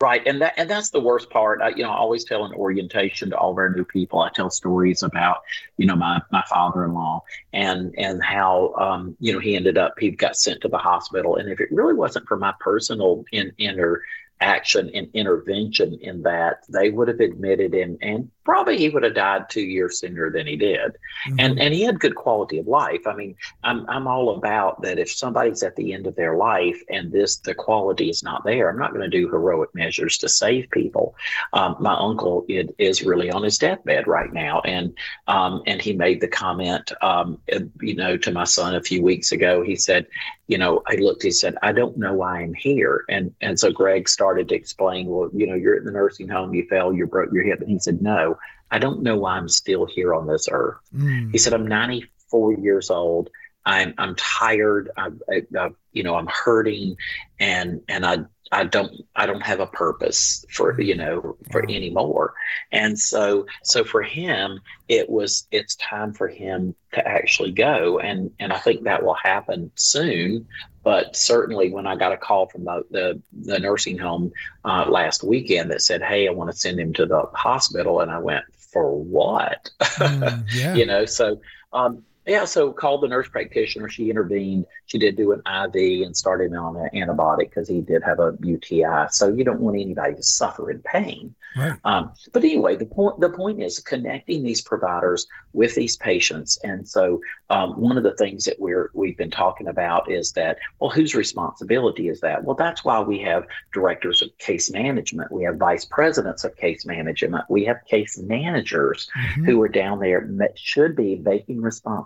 Right, 0.00 0.26
and 0.26 0.42
that 0.42 0.54
and 0.56 0.68
that's 0.68 0.90
the 0.90 1.00
worst 1.00 1.30
part. 1.30 1.62
I, 1.62 1.68
you 1.70 1.82
know, 1.84 1.88
I 1.88 1.96
always 1.96 2.24
tell 2.24 2.44
an 2.44 2.52
orientation 2.52 3.30
to 3.30 3.38
all 3.38 3.52
of 3.52 3.58
our 3.58 3.70
new 3.70 3.84
people. 3.84 4.20
I 4.20 4.28
tell 4.28 4.50
stories 4.50 5.04
about, 5.04 5.38
you 5.76 5.86
know, 5.86 5.94
my 5.94 6.20
my 6.32 6.42
father-in-law 6.50 7.22
and 7.52 7.94
and 7.96 8.22
how, 8.22 8.74
um, 8.74 9.16
you 9.20 9.32
know, 9.32 9.38
he 9.38 9.54
ended 9.54 9.78
up 9.78 9.94
he 9.98 10.10
got 10.10 10.36
sent 10.36 10.60
to 10.62 10.68
the 10.68 10.78
hospital, 10.78 11.36
and 11.36 11.48
if 11.48 11.60
it 11.60 11.68
really 11.70 11.94
wasn't 11.94 12.26
for 12.26 12.36
my 12.36 12.52
personal 12.58 13.24
in, 13.30 13.52
inner 13.56 14.02
action 14.44 14.90
and 14.94 15.08
intervention 15.14 15.98
in 16.02 16.22
that, 16.22 16.64
they 16.68 16.90
would 16.90 17.08
have 17.08 17.20
admitted 17.20 17.74
him 17.74 17.96
and 18.02 18.30
probably 18.44 18.76
he 18.76 18.88
would 18.88 19.02
have 19.02 19.14
died 19.14 19.48
two 19.48 19.62
years 19.62 20.00
sooner 20.00 20.30
than 20.30 20.46
he 20.46 20.56
did. 20.56 20.92
Mm-hmm. 21.26 21.40
And 21.40 21.60
and 21.60 21.74
he 21.74 21.82
had 21.82 22.00
good 22.00 22.14
quality 22.14 22.58
of 22.58 22.66
life. 22.66 23.06
I 23.06 23.14
mean, 23.14 23.34
I'm 23.62 23.88
I'm 23.88 24.06
all 24.06 24.36
about 24.36 24.82
that 24.82 24.98
if 24.98 25.10
somebody's 25.10 25.62
at 25.62 25.76
the 25.76 25.92
end 25.92 26.06
of 26.06 26.16
their 26.16 26.36
life 26.36 26.80
and 26.90 27.10
this 27.10 27.36
the 27.36 27.54
quality 27.54 28.10
is 28.10 28.22
not 28.22 28.44
there, 28.44 28.68
I'm 28.68 28.78
not 28.78 28.92
going 28.92 29.08
to 29.08 29.16
do 29.16 29.28
heroic 29.28 29.74
measures 29.74 30.18
to 30.18 30.28
save 30.28 30.70
people. 30.70 31.14
Um, 31.52 31.76
my 31.80 31.94
uncle 31.94 32.44
it, 32.48 32.74
is 32.78 33.02
really 33.02 33.30
on 33.30 33.42
his 33.42 33.58
deathbed 33.58 34.06
right 34.06 34.32
now, 34.32 34.60
and 34.60 34.96
um, 35.26 35.62
and 35.66 35.80
he 35.80 35.92
made 35.92 36.20
the 36.20 36.28
comment, 36.28 36.92
um, 37.02 37.38
you 37.80 37.94
know, 37.94 38.16
to 38.16 38.30
my 38.30 38.44
son 38.44 38.74
a 38.74 38.82
few 38.82 39.02
weeks 39.02 39.32
ago. 39.32 39.62
He 39.62 39.76
said, 39.76 40.06
you 40.46 40.58
know, 40.58 40.82
I 40.86 40.96
looked, 40.96 41.22
he 41.22 41.30
said, 41.30 41.56
I 41.62 41.72
don't 41.72 41.96
know 41.96 42.12
why 42.12 42.40
I'm 42.40 42.52
here. 42.54 43.04
And 43.08 43.34
and 43.40 43.58
so 43.58 43.70
Greg 43.70 44.08
started 44.08 44.48
to 44.50 44.54
explain, 44.54 45.06
well, 45.06 45.30
you 45.32 45.46
know, 45.46 45.54
you're 45.54 45.76
in 45.76 45.84
the 45.84 45.90
nursing 45.90 46.28
home, 46.28 46.54
you 46.54 46.66
fell, 46.68 46.92
you 46.92 47.06
broke 47.06 47.32
your 47.32 47.44
hip. 47.44 47.60
And 47.60 47.70
he 47.70 47.78
said, 47.78 48.02
No, 48.02 48.33
I 48.74 48.78
don't 48.78 49.02
know 49.02 49.16
why 49.16 49.36
I'm 49.36 49.48
still 49.48 49.86
here 49.86 50.12
on 50.14 50.26
this 50.26 50.48
earth. 50.50 50.78
Mm. 50.92 51.30
He 51.30 51.38
said, 51.38 51.54
I'm 51.54 51.68
94 51.68 52.54
years 52.54 52.90
old. 52.90 53.30
I'm 53.64 53.94
I'm 53.98 54.16
tired. 54.16 54.90
I, 54.96 55.10
I, 55.30 55.42
I, 55.58 55.70
you 55.92 56.02
know, 56.02 56.16
I'm 56.16 56.26
hurting, 56.26 56.96
and 57.38 57.80
and 57.88 58.04
I 58.04 58.24
I 58.52 58.64
don't 58.64 58.92
I 59.16 59.26
don't 59.26 59.42
have 59.42 59.60
a 59.60 59.66
purpose 59.66 60.44
for 60.50 60.80
you 60.80 60.94
know 60.94 61.36
for 61.50 61.62
wow. 61.62 61.74
anymore. 61.74 62.34
And 62.72 62.98
so 62.98 63.46
so 63.62 63.84
for 63.84 64.02
him 64.02 64.60
it 64.88 65.08
was 65.08 65.46
it's 65.50 65.76
time 65.76 66.12
for 66.12 66.28
him 66.28 66.74
to 66.92 67.06
actually 67.06 67.52
go 67.52 67.98
and 67.98 68.30
and 68.38 68.52
I 68.52 68.58
think 68.58 68.84
that 68.84 69.02
will 69.02 69.14
happen 69.14 69.70
soon. 69.74 70.46
But 70.84 71.16
certainly 71.16 71.72
when 71.72 71.86
I 71.86 71.96
got 71.96 72.12
a 72.12 72.16
call 72.16 72.46
from 72.46 72.64
the 72.64 72.84
the, 72.90 73.22
the 73.32 73.58
nursing 73.58 73.98
home 73.98 74.32
uh, 74.64 74.84
last 74.88 75.24
weekend 75.24 75.70
that 75.70 75.82
said, 75.82 76.02
Hey, 76.02 76.28
I 76.28 76.30
want 76.30 76.50
to 76.50 76.56
send 76.56 76.78
him 76.78 76.92
to 76.94 77.06
the 77.06 77.22
hospital 77.32 78.00
and 78.00 78.10
I 78.10 78.18
went, 78.18 78.44
For 78.74 78.94
what? 79.02 79.70
Mm, 79.94 80.44
yeah. 80.52 80.74
you 80.74 80.84
know, 80.84 81.04
so 81.06 81.40
um 81.72 82.02
yeah, 82.26 82.44
so 82.44 82.72
called 82.72 83.02
the 83.02 83.08
nurse 83.08 83.28
practitioner. 83.28 83.88
She 83.88 84.10
intervened. 84.10 84.66
She 84.86 84.98
did 84.98 85.16
do 85.16 85.32
an 85.32 85.40
IV 85.40 86.06
and 86.06 86.16
started 86.16 86.52
him 86.52 86.58
on 86.58 86.76
an 86.76 86.88
antibiotic 86.94 87.50
because 87.50 87.68
he 87.68 87.80
did 87.80 88.02
have 88.02 88.18
a 88.18 88.36
UTI. 88.40 89.08
So 89.10 89.28
you 89.28 89.44
don't 89.44 89.60
want 89.60 89.78
anybody 89.78 90.14
to 90.14 90.22
suffer 90.22 90.70
in 90.70 90.80
pain. 90.80 91.34
Right. 91.56 91.78
Um, 91.84 92.12
but 92.32 92.42
anyway, 92.42 92.76
the 92.76 92.86
point 92.86 93.20
the 93.20 93.30
point 93.30 93.62
is 93.62 93.78
connecting 93.78 94.42
these 94.42 94.60
providers 94.60 95.26
with 95.52 95.74
these 95.74 95.96
patients. 95.96 96.58
And 96.64 96.88
so 96.88 97.20
um, 97.50 97.80
one 97.80 97.96
of 97.96 98.02
the 98.02 98.16
things 98.16 98.44
that 98.44 98.58
we're 98.58 98.90
we've 98.92 99.16
been 99.16 99.30
talking 99.30 99.68
about 99.68 100.10
is 100.10 100.32
that 100.32 100.58
well, 100.80 100.90
whose 100.90 101.14
responsibility 101.14 102.08
is 102.08 102.20
that? 102.20 102.42
Well, 102.42 102.56
that's 102.56 102.84
why 102.84 103.00
we 103.00 103.20
have 103.20 103.46
directors 103.72 104.20
of 104.20 104.36
case 104.38 104.70
management. 104.70 105.30
We 105.30 105.44
have 105.44 105.56
vice 105.56 105.84
presidents 105.84 106.42
of 106.42 106.56
case 106.56 106.84
management. 106.84 107.44
We 107.48 107.64
have 107.66 107.84
case 107.88 108.18
managers 108.18 109.08
mm-hmm. 109.16 109.44
who 109.44 109.62
are 109.62 109.68
down 109.68 110.00
there 110.00 110.26
that 110.38 110.58
should 110.58 110.96
be 110.96 111.16
making 111.16 111.60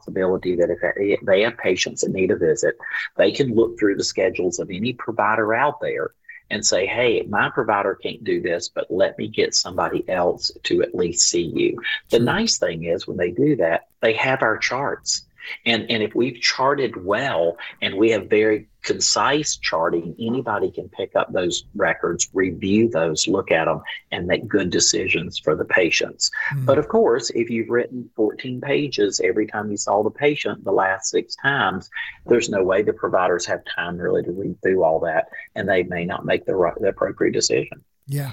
responsibility 0.09 0.57
that 0.57 0.71
if 0.71 1.21
they 1.25 1.43
have 1.43 1.57
patients 1.59 2.03
that 2.03 2.13
need 2.13 2.31
a 2.31 2.37
visit, 2.37 2.77
they 3.17 3.33
can 3.33 3.55
look 3.55 3.79
through 3.79 3.97
the 3.97 4.05
schedules 4.05 4.59
of 4.59 4.71
any 4.71 4.93
provider 4.93 5.55
out 5.55 5.81
there 5.81 6.13
and 6.51 6.65
say, 6.65 6.87
hey, 6.87 7.23
my 7.29 7.51
provider 7.51 7.95
can't 7.95 8.25
do 8.25 8.41
this, 8.41 8.71
but 8.71 8.91
let 8.91 9.19
me 9.19 9.29
get 9.29 9.55
somebody 9.55 10.09
else 10.09 10.51
to 10.63 10.83
at 10.83 10.95
least 10.95 11.29
see 11.29 11.43
you. 11.43 11.79
The 12.09 12.21
nice 12.21 12.59
thing 12.59 12.85
is 12.85 13.07
when 13.07 13.19
they 13.19 13.31
do 13.31 13.57
that, 13.57 13.89
they 14.01 14.15
have 14.15 14.43
our 14.43 14.57
charts. 14.57 15.25
And, 15.65 15.91
and 15.91 16.03
if 16.03 16.15
we've 16.15 16.41
charted 16.41 17.05
well 17.05 17.57
and 17.83 17.95
we 17.97 18.11
have 18.11 18.29
very 18.29 18.69
concise 18.83 19.57
charting, 19.57 20.15
anybody 20.19 20.71
can 20.71 20.89
pick 20.89 21.15
up 21.15 21.33
those 21.33 21.65
records, 21.75 22.29
review 22.33 22.89
those, 22.89 23.27
look 23.27 23.51
at 23.51 23.67
them, 23.67 23.83
and 24.13 24.27
make 24.27 24.47
good 24.49 24.71
decisions 24.71 25.39
for 25.39 25.55
the 25.55 25.65
patients. 25.65 26.31
Mm-hmm. 26.53 26.65
But 26.65 26.79
of 26.79 26.89
course, 26.89 27.31
if 27.31 27.51
you've 27.51 27.69
written 27.69 28.09
14 28.17 28.61
pages 28.61 29.21
every 29.23 29.47
time 29.47 29.71
you 29.71 29.77
saw 29.77 30.03
the 30.03 30.11
patient 30.11 30.65
the 30.65 30.73
last 30.73 31.11
six 31.11 31.37
times, 31.37 31.91
there's 32.27 32.49
no 32.49 32.63
way 32.63 32.83
the 32.83 32.93
providers 32.93 33.45
have 33.47 33.61
time 33.65 33.99
really 33.99 34.23
to 34.23 34.33
read 34.33 34.61
through 34.63 34.83
all 34.83 35.01
that, 35.01 35.29
and 35.55 35.69
they 35.69 35.83
may 35.83 36.05
not 36.05 36.25
make 36.25 36.47
the, 36.47 36.55
right, 36.55 36.75
the 36.81 36.89
appropriate 36.89 37.33
decision. 37.33 37.85
Yeah. 38.07 38.33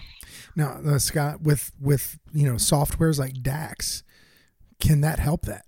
Now, 0.55 0.79
uh, 0.85 0.99
Scott, 0.99 1.41
with 1.41 1.71
with 1.81 2.17
you 2.31 2.47
know 2.47 2.55
softwares 2.55 3.19
like 3.19 3.41
DAX, 3.41 4.03
can 4.79 5.01
that 5.01 5.19
help 5.19 5.41
that? 5.45 5.65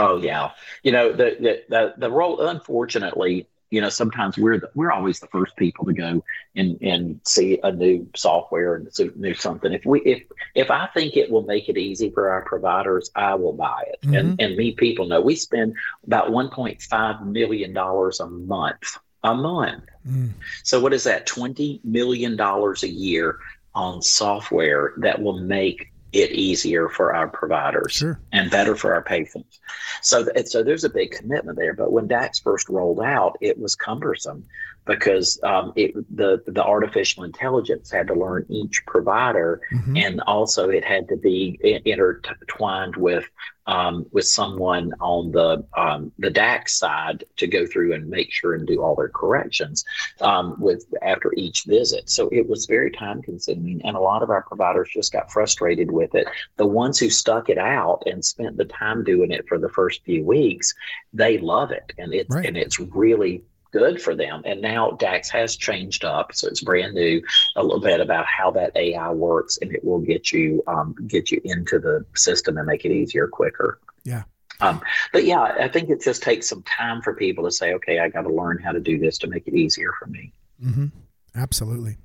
Oh 0.00 0.16
yeah, 0.18 0.50
you 0.82 0.92
know 0.92 1.12
the 1.12 1.36
the 1.40 1.62
the, 1.68 1.94
the 1.98 2.10
role. 2.10 2.40
Unfortunately, 2.40 3.46
you 3.70 3.80
know 3.80 3.88
sometimes 3.88 4.38
we're 4.38 4.58
the, 4.58 4.70
we're 4.74 4.90
always 4.90 5.20
the 5.20 5.26
first 5.28 5.56
people 5.56 5.84
to 5.84 5.92
go 5.92 6.24
and 6.56 6.80
and 6.80 7.20
see 7.24 7.58
a 7.62 7.70
new 7.70 8.08
software 8.16 8.76
and 8.76 8.88
new 9.16 9.34
something. 9.34 9.72
If 9.72 9.84
we 9.84 10.00
if 10.00 10.22
if 10.54 10.70
I 10.70 10.88
think 10.94 11.16
it 11.16 11.30
will 11.30 11.42
make 11.42 11.68
it 11.68 11.76
easy 11.76 12.10
for 12.10 12.30
our 12.30 12.42
providers, 12.42 13.10
I 13.14 13.34
will 13.34 13.52
buy 13.52 13.84
it. 13.88 14.00
Mm-hmm. 14.02 14.14
And 14.14 14.40
and 14.40 14.56
me 14.56 14.72
people 14.72 15.06
know 15.06 15.20
we 15.20 15.36
spend 15.36 15.74
about 16.06 16.28
1.5 16.30 17.26
million 17.26 17.72
dollars 17.72 18.20
a 18.20 18.26
month 18.26 18.98
a 19.22 19.34
month. 19.34 19.84
Mm. 20.08 20.32
So 20.64 20.80
what 20.80 20.94
is 20.94 21.04
that? 21.04 21.26
20 21.26 21.80
million 21.84 22.36
dollars 22.36 22.82
a 22.82 22.88
year 22.88 23.38
on 23.74 24.02
software 24.02 24.94
that 24.98 25.20
will 25.20 25.38
make 25.38 25.89
it 26.12 26.32
easier 26.32 26.88
for 26.88 27.14
our 27.14 27.28
providers 27.28 27.92
sure. 27.92 28.20
and 28.32 28.50
better 28.50 28.74
for 28.74 28.94
our 28.94 29.02
patients. 29.02 29.60
So, 30.02 30.26
so 30.44 30.62
there's 30.62 30.84
a 30.84 30.90
big 30.90 31.12
commitment 31.12 31.56
there. 31.58 31.74
But 31.74 31.92
when 31.92 32.08
DAX 32.08 32.40
first 32.40 32.68
rolled 32.68 33.00
out, 33.00 33.36
it 33.40 33.58
was 33.58 33.76
cumbersome 33.76 34.44
because 34.90 35.38
um, 35.44 35.72
it, 35.76 35.94
the 36.16 36.42
the 36.48 36.62
artificial 36.62 37.22
intelligence 37.22 37.90
had 37.90 38.08
to 38.08 38.14
learn 38.14 38.44
each 38.48 38.84
provider, 38.86 39.60
mm-hmm. 39.72 39.96
and 39.96 40.20
also 40.22 40.68
it 40.68 40.84
had 40.84 41.08
to 41.08 41.16
be 41.16 41.58
intertwined 41.84 42.96
with 42.96 43.24
um, 43.66 44.04
with 44.10 44.26
someone 44.26 44.92
on 45.00 45.30
the 45.30 45.64
um, 45.76 46.10
the 46.18 46.28
DAX 46.28 46.76
side 46.76 47.22
to 47.36 47.46
go 47.46 47.66
through 47.66 47.94
and 47.94 48.08
make 48.08 48.32
sure 48.32 48.54
and 48.54 48.66
do 48.66 48.82
all 48.82 48.96
their 48.96 49.08
corrections 49.08 49.84
um, 50.20 50.56
with 50.58 50.84
after 51.02 51.32
each 51.36 51.64
visit. 51.66 52.10
So 52.10 52.28
it 52.30 52.48
was 52.48 52.66
very 52.66 52.90
time 52.90 53.22
consuming, 53.22 53.80
and 53.84 53.96
a 53.96 54.00
lot 54.00 54.24
of 54.24 54.30
our 54.30 54.42
providers 54.42 54.90
just 54.92 55.12
got 55.12 55.30
frustrated 55.30 55.92
with 55.92 56.16
it. 56.16 56.26
The 56.56 56.66
ones 56.66 56.98
who 56.98 57.10
stuck 57.10 57.48
it 57.48 57.58
out 57.58 58.02
and 58.06 58.24
spent 58.24 58.56
the 58.56 58.64
time 58.64 59.04
doing 59.04 59.30
it 59.30 59.46
for 59.46 59.56
the 59.56 59.68
first 59.68 60.02
few 60.04 60.24
weeks, 60.24 60.74
they 61.12 61.38
love 61.38 61.70
it, 61.70 61.92
and 61.96 62.12
it's 62.12 62.34
right. 62.34 62.44
and 62.44 62.56
it's 62.56 62.80
really 62.80 63.44
good 63.70 64.00
for 64.00 64.14
them. 64.14 64.42
And 64.44 64.60
now 64.60 64.92
DAX 64.92 65.28
has 65.30 65.56
changed 65.56 66.04
up, 66.04 66.34
so 66.34 66.48
it's 66.48 66.60
brand 66.60 66.94
new. 66.94 67.22
A 67.56 67.62
little 67.62 67.80
bit 67.80 68.00
about 68.00 68.26
how 68.26 68.50
that 68.52 68.76
AI 68.76 69.10
works, 69.10 69.58
and 69.60 69.72
it 69.72 69.84
will 69.84 70.00
get 70.00 70.32
you 70.32 70.62
um, 70.66 70.94
get 71.06 71.30
you 71.30 71.40
into 71.44 71.78
the 71.78 72.04
system 72.14 72.58
and 72.58 72.66
make 72.66 72.84
it 72.84 72.92
easier, 72.92 73.26
quicker. 73.28 73.78
Yeah. 74.04 74.24
Um, 74.60 74.82
but 75.12 75.24
yeah, 75.24 75.40
I 75.40 75.68
think 75.68 75.88
it 75.88 76.02
just 76.02 76.22
takes 76.22 76.48
some 76.48 76.62
time 76.64 77.00
for 77.00 77.14
people 77.14 77.44
to 77.44 77.50
say, 77.50 77.72
okay, 77.74 77.98
I 77.98 78.10
got 78.10 78.22
to 78.22 78.32
learn 78.32 78.58
how 78.58 78.72
to 78.72 78.80
do 78.80 78.98
this 78.98 79.16
to 79.18 79.26
make 79.26 79.46
it 79.46 79.54
easier 79.54 79.92
for 79.98 80.06
me. 80.06 80.32
Mm-hmm. 80.62 80.86
Absolutely, 81.34 81.96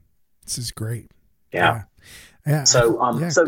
this 0.46 0.58
is 0.58 0.72
great. 0.72 1.12
Yeah. 1.52 1.84
Yeah. 2.46 2.52
yeah. 2.52 2.64
So, 2.64 3.02
um, 3.02 3.20
yeah, 3.20 3.30
so 3.30 3.46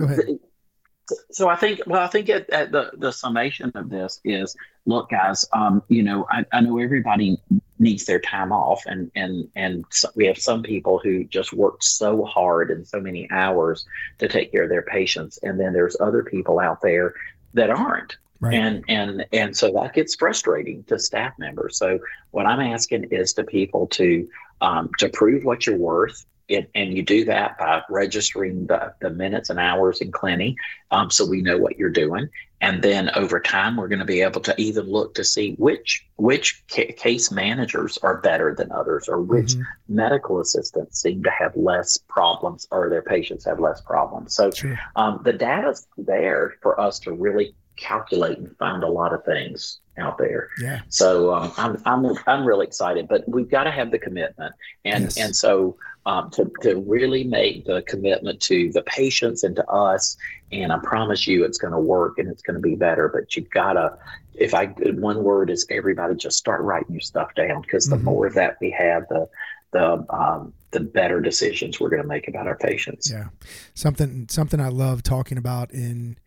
so 1.31 1.47
I 1.47 1.55
think, 1.55 1.81
well, 1.87 2.01
I 2.01 2.07
think 2.07 2.29
at, 2.29 2.49
at 2.49 2.71
the 2.71 2.91
the 2.97 3.11
summation 3.11 3.71
of 3.75 3.89
this 3.89 4.19
is, 4.23 4.55
look, 4.85 5.09
guys, 5.09 5.45
um, 5.53 5.81
you 5.87 6.03
know, 6.03 6.27
I, 6.29 6.45
I 6.51 6.61
know 6.61 6.79
everybody 6.79 7.41
needs 7.79 8.05
their 8.05 8.19
time 8.19 8.51
off, 8.51 8.83
and 8.85 9.11
and 9.15 9.47
and 9.55 9.85
so 9.89 10.09
we 10.15 10.25
have 10.25 10.37
some 10.37 10.63
people 10.63 10.99
who 10.99 11.23
just 11.25 11.53
work 11.53 11.81
so 11.81 12.25
hard 12.25 12.71
and 12.71 12.87
so 12.87 12.99
many 12.99 13.29
hours 13.31 13.85
to 14.19 14.27
take 14.27 14.51
care 14.51 14.63
of 14.63 14.69
their 14.69 14.81
patients, 14.83 15.39
and 15.43 15.59
then 15.59 15.73
there's 15.73 15.97
other 15.99 16.23
people 16.23 16.59
out 16.59 16.81
there 16.81 17.13
that 17.53 17.69
aren't. 17.69 18.17
Right. 18.39 18.53
And 18.53 18.83
and 18.87 19.25
and 19.33 19.57
so 19.57 19.71
that 19.71 19.93
gets 19.93 20.15
frustrating 20.15 20.83
to 20.85 20.99
staff 20.99 21.33
members. 21.39 21.77
So 21.77 21.99
what 22.31 22.45
I'm 22.45 22.59
asking 22.59 23.05
is 23.05 23.33
to 23.33 23.43
people 23.43 23.87
to 23.87 24.29
um, 24.61 24.91
to 24.99 25.09
prove 25.09 25.43
what 25.43 25.65
you're 25.65 25.77
worth 25.77 26.25
it, 26.47 26.69
and 26.75 26.95
you 26.95 27.03
do 27.03 27.25
that 27.25 27.57
by 27.57 27.81
registering 27.89 28.67
the, 28.67 28.93
the 29.01 29.10
minutes 29.10 29.49
and 29.49 29.60
hours 29.60 30.01
in 30.01 30.12
Clini 30.12 30.55
um, 30.91 31.10
so 31.10 31.25
we 31.25 31.41
know 31.41 31.57
what 31.57 31.77
you're 31.77 31.89
doing. 31.89 32.29
And 32.60 32.81
then 32.81 33.12
over 33.13 33.39
time, 33.39 33.77
we're 33.77 33.88
going 33.88 33.99
to 33.99 34.05
be 34.05 34.21
able 34.21 34.41
to 34.41 34.60
even 34.60 34.89
look 34.89 35.13
to 35.15 35.23
see 35.23 35.53
which 35.60 36.07
which 36.15 36.63
ca- 36.71 36.91
case 36.93 37.29
managers 37.29 37.99
are 37.99 38.17
better 38.17 38.55
than 38.55 38.71
others, 38.71 39.07
or 39.07 39.21
which 39.21 39.53
mm-hmm. 39.53 39.95
medical 39.95 40.39
assistants 40.39 40.99
seem 40.99 41.21
to 41.23 41.29
have 41.29 41.55
less 41.55 41.97
problems, 41.97 42.67
or 42.71 42.89
their 42.89 43.03
patients 43.03 43.45
have 43.45 43.60
less 43.60 43.81
problems. 43.81 44.33
So 44.33 44.49
um, 44.95 45.21
the 45.23 45.33
data's 45.33 45.88
there 45.97 46.55
for 46.63 46.79
us 46.79 46.97
to 47.01 47.12
really 47.13 47.53
calculate 47.77 48.37
and 48.37 48.55
find 48.57 48.83
a 48.83 48.87
lot 48.87 49.13
of 49.13 49.23
things 49.23 49.79
out 49.97 50.17
there. 50.17 50.49
Yeah. 50.61 50.81
So 50.89 51.33
um, 51.33 51.51
I'm 51.57 51.81
I'm 51.85 52.17
I'm 52.27 52.45
really 52.45 52.65
excited, 52.65 53.07
but 53.07 53.27
we've 53.27 53.49
got 53.49 53.63
to 53.63 53.71
have 53.71 53.91
the 53.91 53.99
commitment, 53.99 54.53
and 54.85 55.05
yes. 55.05 55.17
and 55.17 55.35
so 55.35 55.77
um, 56.05 56.29
to 56.31 56.51
to 56.61 56.79
really 56.81 57.23
make 57.23 57.65
the 57.65 57.81
commitment 57.83 58.39
to 58.41 58.71
the 58.71 58.81
patients 58.83 59.43
and 59.43 59.55
to 59.55 59.65
us, 59.67 60.17
and 60.51 60.71
I 60.71 60.79
promise 60.79 61.27
you 61.27 61.43
it's 61.43 61.57
going 61.57 61.73
to 61.73 61.79
work 61.79 62.19
and 62.19 62.29
it's 62.29 62.41
going 62.41 62.55
to 62.55 62.61
be 62.61 62.75
better. 62.75 63.09
But 63.09 63.35
you've 63.35 63.49
got 63.49 63.73
to, 63.73 63.97
if 64.35 64.53
I 64.53 64.67
one 64.67 65.23
word 65.23 65.49
is 65.49 65.65
everybody 65.69 66.15
just 66.15 66.37
start 66.37 66.61
writing 66.61 66.93
your 66.93 67.01
stuff 67.01 67.33
down 67.35 67.61
because 67.61 67.87
the 67.87 67.95
mm-hmm. 67.95 68.05
more 68.05 68.27
of 68.27 68.35
that 68.35 68.57
we 68.61 68.71
have, 68.71 69.07
the 69.09 69.27
the 69.71 70.05
um, 70.09 70.53
the 70.71 70.79
better 70.79 71.19
decisions 71.21 71.79
we're 71.79 71.89
going 71.89 72.01
to 72.01 72.07
make 72.07 72.27
about 72.27 72.47
our 72.47 72.57
patients. 72.57 73.09
Yeah, 73.11 73.29
something 73.73 74.27
something 74.29 74.59
I 74.59 74.69
love 74.69 75.03
talking 75.03 75.37
about 75.37 75.71
in 75.71 76.17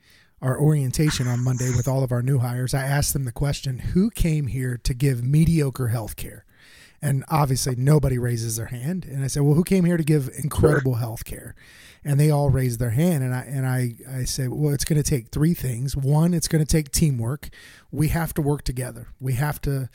our 0.42 0.58
orientation 0.58 1.26
on 1.26 1.44
Monday 1.44 1.70
with 1.76 1.86
all 1.86 2.02
of 2.02 2.12
our 2.12 2.22
new 2.22 2.38
hires, 2.38 2.74
I 2.74 2.82
asked 2.82 3.12
them 3.12 3.24
the 3.24 3.32
question, 3.32 3.78
who 3.78 4.10
came 4.10 4.46
here 4.46 4.78
to 4.84 4.94
give 4.94 5.22
mediocre 5.22 5.88
health 5.88 6.16
care? 6.16 6.44
And 7.02 7.24
obviously 7.28 7.76
nobody 7.76 8.18
raises 8.18 8.56
their 8.56 8.66
hand. 8.66 9.04
And 9.04 9.24
I 9.24 9.26
said, 9.26 9.42
well, 9.42 9.54
who 9.54 9.64
came 9.64 9.84
here 9.84 9.96
to 9.96 10.04
give 10.04 10.30
incredible 10.42 10.96
health 10.96 11.24
care? 11.24 11.54
And 12.04 12.18
they 12.18 12.30
all 12.30 12.50
raised 12.50 12.78
their 12.78 12.90
hand. 12.90 13.24
And 13.24 13.34
I, 13.34 13.40
and 13.40 13.66
I, 13.66 13.94
I 14.10 14.24
said, 14.24 14.50
well, 14.50 14.72
it's 14.72 14.84
going 14.84 15.02
to 15.02 15.08
take 15.08 15.28
three 15.28 15.54
things. 15.54 15.96
One, 15.96 16.34
it's 16.34 16.48
going 16.48 16.64
to 16.64 16.70
take 16.70 16.90
teamwork. 16.90 17.48
We 17.90 18.08
have 18.08 18.34
to 18.34 18.42
work 18.42 18.64
together. 18.64 19.08
We 19.18 19.34
have 19.34 19.60
to, 19.62 19.88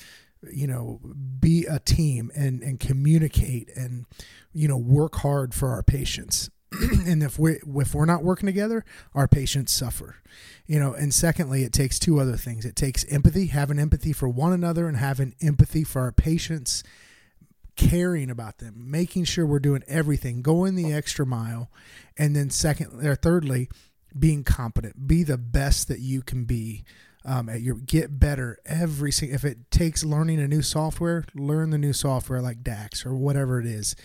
you 0.51 0.67
know, 0.67 0.99
be 1.39 1.65
a 1.65 1.79
team 1.79 2.31
and, 2.35 2.61
and 2.61 2.79
communicate 2.79 3.69
and, 3.75 4.05
you 4.53 4.67
know, 4.67 4.77
work 4.77 5.17
hard 5.17 5.53
for 5.53 5.69
our 5.69 5.83
patients. 5.83 6.49
and 7.05 7.23
if 7.23 7.37
we 7.39 7.59
if 7.77 7.93
we're 7.93 8.05
not 8.05 8.23
working 8.23 8.47
together, 8.47 8.83
our 9.13 9.27
patients 9.27 9.71
suffer. 9.71 10.17
You 10.65 10.79
know, 10.79 10.93
and 10.93 11.13
secondly, 11.13 11.63
it 11.63 11.71
takes 11.71 11.99
two 11.99 12.19
other 12.19 12.37
things. 12.37 12.65
It 12.65 12.75
takes 12.75 13.05
empathy, 13.05 13.47
having 13.47 13.79
empathy 13.79 14.13
for 14.13 14.27
one 14.27 14.53
another 14.53 14.87
and 14.87 14.97
having 14.97 15.35
empathy 15.41 15.83
for 15.83 16.01
our 16.01 16.11
patients, 16.11 16.83
caring 17.75 18.29
about 18.29 18.57
them, 18.57 18.73
making 18.89 19.25
sure 19.25 19.45
we're 19.45 19.59
doing 19.59 19.83
everything, 19.87 20.41
going 20.41 20.75
the 20.75 20.91
extra 20.91 21.25
mile, 21.25 21.69
and 22.17 22.35
then 22.35 22.49
second 22.49 23.05
or 23.05 23.15
thirdly, 23.15 23.69
being 24.17 24.43
competent, 24.43 25.07
be 25.07 25.23
the 25.23 25.37
best 25.37 25.87
that 25.87 25.99
you 25.99 26.21
can 26.21 26.45
be. 26.45 26.83
Um, 27.27 27.49
at 27.49 27.61
your 27.61 27.73
get 27.73 28.19
better 28.19 28.59
every 28.67 29.11
single. 29.11 29.33
If 29.33 29.43
it 29.43 29.71
takes 29.71 30.05
learning 30.05 30.39
a 30.39 30.47
new 30.47 30.61
software, 30.61 31.25
learn 31.33 31.71
the 31.71 31.79
new 31.79 31.91
software 31.91 32.39
like 32.39 32.61
DAX 32.61 33.03
or 33.03 33.15
whatever 33.15 33.59
it 33.59 33.65
is. 33.65 33.95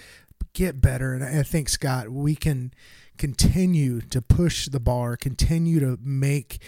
Get 0.52 0.80
better, 0.80 1.12
and 1.14 1.24
I 1.24 1.42
think 1.42 1.68
Scott, 1.68 2.10
we 2.10 2.34
can 2.34 2.72
continue 3.18 4.00
to 4.00 4.20
push 4.20 4.66
the 4.66 4.80
bar, 4.80 5.16
continue 5.16 5.78
to 5.80 5.98
make 6.02 6.60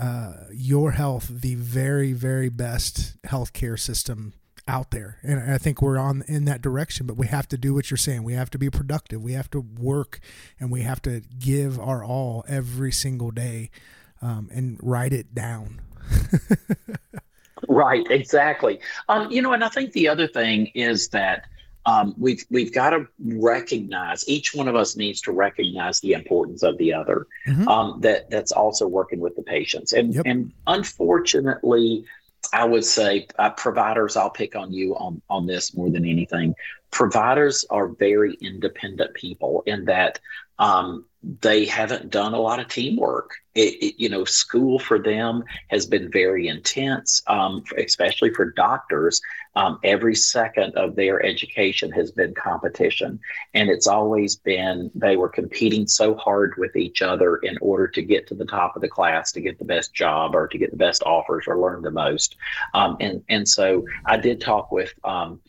uh, 0.00 0.34
your 0.52 0.92
health 0.92 1.28
the 1.28 1.54
very, 1.54 2.12
very 2.12 2.48
best 2.48 3.20
healthcare 3.22 3.78
system 3.78 4.34
out 4.66 4.90
there. 4.90 5.18
And 5.22 5.50
I 5.50 5.58
think 5.58 5.82
we're 5.82 5.98
on 5.98 6.24
in 6.26 6.46
that 6.46 6.62
direction, 6.62 7.06
but 7.06 7.16
we 7.16 7.26
have 7.28 7.48
to 7.48 7.58
do 7.58 7.74
what 7.74 7.90
you're 7.90 7.98
saying. 7.98 8.22
We 8.22 8.34
have 8.34 8.50
to 8.50 8.58
be 8.58 8.70
productive. 8.70 9.22
We 9.22 9.32
have 9.32 9.50
to 9.50 9.60
work 9.60 10.20
and 10.58 10.70
we 10.70 10.82
have 10.82 11.02
to 11.02 11.22
give 11.38 11.78
our 11.78 12.04
all 12.04 12.44
every 12.48 12.92
single 12.92 13.30
day 13.30 13.70
um, 14.22 14.48
and 14.52 14.78
write 14.82 15.12
it 15.12 15.34
down. 15.34 15.80
right, 17.68 18.06
exactly. 18.10 18.80
Um, 19.08 19.30
you 19.30 19.42
know, 19.42 19.52
and 19.52 19.62
I 19.62 19.68
think 19.68 19.92
the 19.92 20.08
other 20.08 20.26
thing 20.26 20.70
is 20.74 21.08
that 21.08 21.44
um, 21.86 22.14
we've 22.16 22.44
we've 22.50 22.72
got 22.72 22.90
to 22.90 23.06
recognize 23.18 24.26
each 24.28 24.54
one 24.54 24.68
of 24.68 24.76
us 24.76 24.96
needs 24.96 25.20
to 25.22 25.32
recognize 25.32 26.00
the 26.00 26.12
importance 26.12 26.62
of 26.62 26.78
the 26.78 26.94
other. 26.94 27.26
Mm-hmm. 27.46 27.68
Um, 27.68 28.00
that 28.00 28.30
that's 28.30 28.52
also 28.52 28.86
working 28.86 29.20
with 29.20 29.36
the 29.36 29.42
patients, 29.42 29.92
and 29.92 30.14
yep. 30.14 30.24
and 30.26 30.52
unfortunately, 30.66 32.04
I 32.52 32.64
would 32.64 32.84
say 32.84 33.26
uh, 33.38 33.50
providers. 33.50 34.16
I'll 34.16 34.30
pick 34.30 34.56
on 34.56 34.72
you 34.72 34.94
on 34.96 35.20
on 35.28 35.46
this 35.46 35.76
more 35.76 35.90
than 35.90 36.06
anything. 36.06 36.54
Providers 36.90 37.64
are 37.70 37.88
very 37.88 38.34
independent 38.34 39.14
people 39.14 39.62
in 39.66 39.84
that 39.86 40.20
um, 40.58 41.04
they 41.40 41.64
haven't 41.64 42.10
done 42.10 42.34
a 42.34 42.40
lot 42.40 42.60
of 42.60 42.68
teamwork. 42.68 43.32
It, 43.54 43.74
it, 43.82 44.02
you 44.02 44.08
know, 44.08 44.24
school 44.24 44.78
for 44.78 44.98
them 44.98 45.44
has 45.68 45.86
been 45.86 46.10
very 46.10 46.48
intense, 46.48 47.22
um, 47.26 47.64
especially 47.76 48.32
for 48.32 48.50
doctors. 48.52 49.20
Um, 49.56 49.78
every 49.84 50.14
second 50.14 50.74
of 50.76 50.96
their 50.96 51.24
education 51.24 51.90
has 51.92 52.10
been 52.10 52.34
competition, 52.34 53.20
and 53.54 53.70
it's 53.70 53.86
always 53.86 54.36
been 54.36 54.90
they 54.94 55.16
were 55.16 55.28
competing 55.28 55.86
so 55.86 56.14
hard 56.14 56.54
with 56.56 56.76
each 56.76 57.02
other 57.02 57.36
in 57.36 57.56
order 57.60 57.88
to 57.88 58.02
get 58.02 58.26
to 58.28 58.34
the 58.34 58.44
top 58.44 58.76
of 58.76 58.82
the 58.82 58.88
class, 58.88 59.32
to 59.32 59.40
get 59.40 59.58
the 59.58 59.64
best 59.64 59.94
job, 59.94 60.34
or 60.34 60.48
to 60.48 60.58
get 60.58 60.70
the 60.70 60.76
best 60.76 61.02
offers, 61.04 61.44
or 61.46 61.58
learn 61.58 61.82
the 61.82 61.90
most. 61.90 62.36
Um, 62.74 62.96
and 63.00 63.22
and 63.28 63.48
so 63.48 63.84
I 64.04 64.16
did 64.16 64.40
talk 64.40 64.72
with. 64.72 64.92
Um, 65.04 65.40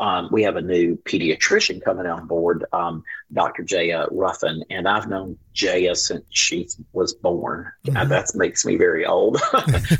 um, 0.00 0.28
we 0.30 0.42
have 0.42 0.56
a 0.56 0.62
new 0.62 0.96
pediatrician 0.96 1.82
coming 1.82 2.06
on 2.06 2.26
board, 2.26 2.64
um, 2.72 3.04
Dr. 3.32 3.62
Jaya 3.62 4.06
Ruffin, 4.10 4.62
and 4.70 4.86
I've 4.86 5.08
known 5.08 5.14
known 5.14 5.38
Jaya 5.52 5.94
since 5.94 6.24
she 6.30 6.68
was 6.92 7.14
born. 7.14 7.70
Mm-hmm. 7.86 8.08
That 8.08 8.34
makes 8.34 8.64
me 8.64 8.76
very 8.76 9.06
old, 9.06 9.40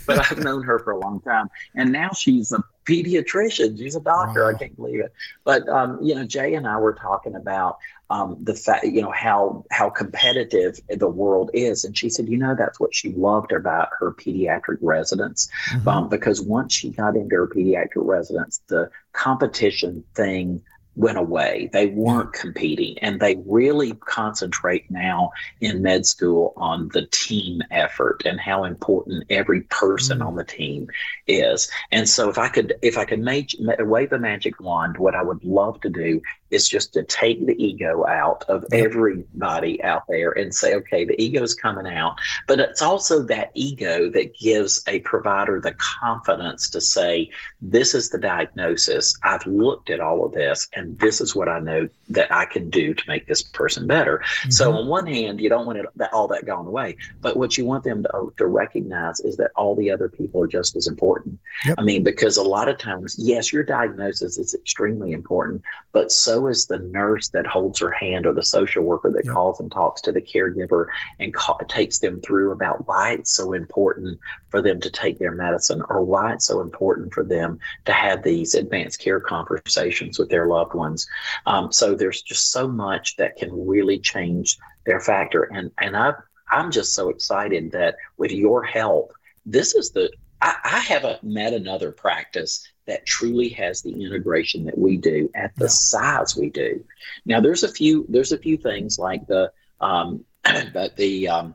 but 0.07 0.31
I've 0.31 0.39
known 0.39 0.63
her 0.63 0.79
for 0.81 0.93
a 0.93 0.99
long 0.99 1.21
time. 1.21 1.49
And 1.75 1.93
now 1.93 2.11
she's 2.11 2.53
a 2.53 2.63
pediatrician. 2.87 3.79
She's 3.79 3.95
a 3.95 4.01
doctor. 4.01 4.45
Wow. 4.45 4.51
I 4.51 4.55
can't 4.55 4.77
believe 4.77 5.01
it. 5.01 5.13
But 5.45 5.69
um, 5.69 5.99
you 6.03 6.15
know, 6.15 6.25
Jay 6.25 6.55
and 6.55 6.67
I 6.67 6.79
were 6.79 6.95
talking 6.95 7.35
about 7.35 7.79
um, 8.11 8.37
the 8.43 8.55
fact, 8.55 8.85
you 8.85 9.01
know, 9.01 9.13
how 9.13 9.65
how 9.71 9.91
competitive 9.91 10.79
the 10.89 11.09
world 11.09 11.51
is, 11.55 11.85
and 11.85 11.97
she 11.97 12.11
said, 12.11 12.29
you 12.29 12.37
know, 12.37 12.55
that's 12.57 12.79
what 12.81 12.95
she 12.95 13.13
loved 13.13 13.53
about 13.53 13.89
her 13.99 14.13
pediatric 14.13 14.79
residence, 14.83 15.49
mm-hmm. 15.71 15.89
um, 15.89 16.09
because 16.09 16.43
once 16.43 16.75
she 16.75 16.91
got 16.91 17.17
into 17.17 17.37
her 17.37 17.49
pediatric 17.49 17.89
residence, 17.97 18.61
the 18.67 18.91
competition 19.13 20.05
thing 20.15 20.61
went 20.97 21.19
away. 21.19 21.71
They 21.73 21.87
weren't 21.87 22.33
competing, 22.33 22.99
and 23.01 23.21
they 23.21 23.37
really 23.47 23.93
concentrate 23.95 24.91
now 24.91 25.31
in 25.61 25.83
med 25.83 26.07
school 26.07 26.53
on 26.57 26.89
the 26.93 27.07
team 27.07 27.63
effort 27.71 28.23
and 28.25 28.41
how 28.41 28.65
important 28.65 29.25
every 29.31 29.63
person 29.63 30.19
mm. 30.19 30.27
on 30.27 30.37
the 30.37 30.45
team 30.45 30.89
is. 31.27 31.71
And 31.93 32.09
so, 32.09 32.29
if 32.29 32.39
I 32.39 32.49
could, 32.49 32.75
if 32.83 32.99
I 32.99 33.05
could 33.05 33.21
make, 33.21 33.55
wave 33.59 34.13
a 34.13 34.19
magic 34.19 34.61
wand, 34.61 34.99
what 34.99 35.15
I 35.15 35.23
would 35.23 35.45
love 35.45 35.81
to 35.83 35.89
do 35.89 36.21
is 36.55 36.69
just 36.69 36.93
to 36.93 37.03
take 37.03 37.45
the 37.47 37.63
ego 37.63 38.07
out 38.07 38.45
of 38.49 38.65
everybody 38.73 39.83
out 39.83 40.05
there 40.09 40.31
and 40.33 40.55
say, 40.55 40.75
okay, 40.75 41.05
the 41.05 41.21
ego 41.21 41.43
is 41.43 41.55
coming 41.55 41.93
out. 41.93 42.17
But 42.47 42.61
it's 42.61 42.81
also 42.81 43.23
that 43.25 43.51
ego 43.55 44.09
that 44.11 44.39
gives 44.39 44.83
a 44.87 45.01
provider 45.01 45.61
the 45.61 45.75
confidence 45.75 46.71
to 46.71 46.81
say, 46.81 47.31
this 47.61 47.95
is 47.95 48.11
the 48.11 48.19
diagnosis. 48.19 49.19
I've 49.25 49.47
looked 49.47 49.91
at 49.91 50.01
all 50.01 50.25
of 50.25 50.33
this, 50.33 50.69
and 50.75 50.84
this 50.85 51.21
is 51.21 51.35
what 51.35 51.49
I 51.49 51.59
know 51.59 51.89
that 52.11 52.33
I 52.33 52.45
can 52.45 52.71
do 52.71 52.95
to 52.95 53.05
make 53.09 53.27
this 53.27 53.43
person 53.43 53.87
better. 53.87 54.19
Mm-hmm. 54.19 54.51
So, 54.51 54.73
on 54.73 54.87
one 54.87 55.07
hand, 55.07 55.41
you 55.41 55.49
don't 55.49 55.67
want 55.67 55.79
it, 55.79 55.87
all 56.13 56.29
that 56.29 56.47
gone 56.47 56.67
away, 56.67 56.97
but 57.21 57.37
what 57.37 57.57
you 57.57 57.65
want 57.65 57.85
them 57.85 58.03
to, 58.05 58.33
to 58.37 58.47
recognize 58.47 59.21
is 59.21 59.37
that 59.37 59.51
all 59.57 59.75
the 59.75 59.91
other 59.91 60.09
people 60.09 60.43
are 60.43 60.47
just 60.47 60.77
as 60.77 60.87
important. 60.87 61.39
Yep. 61.67 61.77
I 61.79 61.83
mean, 61.83 62.03
because 62.03 62.37
a 62.37 62.43
lot 62.43 62.69
of 62.69 62.79
times, 62.79 63.17
yes, 63.19 63.53
your 63.53 63.63
diagnosis 63.63 64.39
is 64.39 64.55
extremely 64.55 65.13
important, 65.13 65.63
but 65.93 66.13
so 66.13 66.47
is 66.49 66.67
the 66.67 66.79
nurse 66.79 67.29
that 67.29 67.47
holds 67.47 67.79
her 67.81 67.91
hand 67.91 68.27
or 68.27 68.33
the 68.33 68.43
social 68.43 68.83
worker 68.83 69.11
that 69.11 69.25
yep. 69.25 69.35
calls 69.35 69.61
and 69.61 69.71
talks 69.71 70.01
to 70.03 70.13
the 70.13 70.21
caregiver 70.21 70.87
and 71.19 71.35
ca- 71.35 71.59
takes 71.69 71.99
them 71.99 72.21
through 72.21 72.53
about 72.53 72.87
why 72.87 73.13
it's 73.13 73.33
so 73.33 73.53
important 73.53 74.19
for 74.49 74.63
them 74.63 74.81
to 74.81 74.91
take 74.91 75.19
their 75.19 75.33
medicine 75.33 75.83
or 75.89 76.05
why 76.05 76.33
it's 76.33 76.47
so 76.47 76.61
important 76.61 77.13
for 77.13 77.25
them 77.25 77.59
to 77.85 77.93
have 77.93 78.23
these 78.23 78.55
advanced 78.55 79.01
care 79.01 79.21
conversations 79.21 80.19
with 80.19 80.29
their 80.29 80.47
loved 80.47 80.74
ones. 80.75 81.07
Um, 81.47 81.73
so 81.73 81.95
there's 81.95 82.23
just 82.23 82.53
so 82.53 82.69
much 82.69 83.17
that 83.17 83.37
can 83.37 83.51
really 83.67 83.99
change 83.99 84.59
their 84.87 85.01
factor. 85.01 85.45
And, 85.45 85.71
and 85.79 85.97
I, 85.97 86.13
I'm 86.51 86.71
just 86.71 86.95
so 86.95 87.09
excited 87.09 87.73
that 87.73 87.97
with 88.17 88.33
your 88.33 88.63
help, 88.63 89.13
this 89.47 89.75
is 89.75 89.91
the 89.91 90.11
I, 90.41 90.57
I 90.65 90.79
haven't 90.81 91.25
met 91.25 91.55
another 91.55 91.91
practice 91.91 92.67
that 92.87 93.07
truly 93.07 93.49
has 93.51 93.81
the 93.81 93.93
integration 93.93 94.65
that 94.67 94.77
we 94.77 94.99
do 94.99 95.31
at 95.35 95.55
the 95.57 95.65
yeah. 95.65 95.69
size 95.69 96.37
we 96.37 96.51
do. 96.51 96.85
Now, 97.25 97.41
there's 97.41 97.63
a 97.63 97.69
few 97.69 98.05
there's 98.09 98.33
a 98.33 98.39
few 98.39 98.59
things 98.59 98.99
like 98.99 99.27
the 99.27 99.51
um, 99.81 100.25
but 100.75 100.97
the 100.97 101.29
um, 101.29 101.55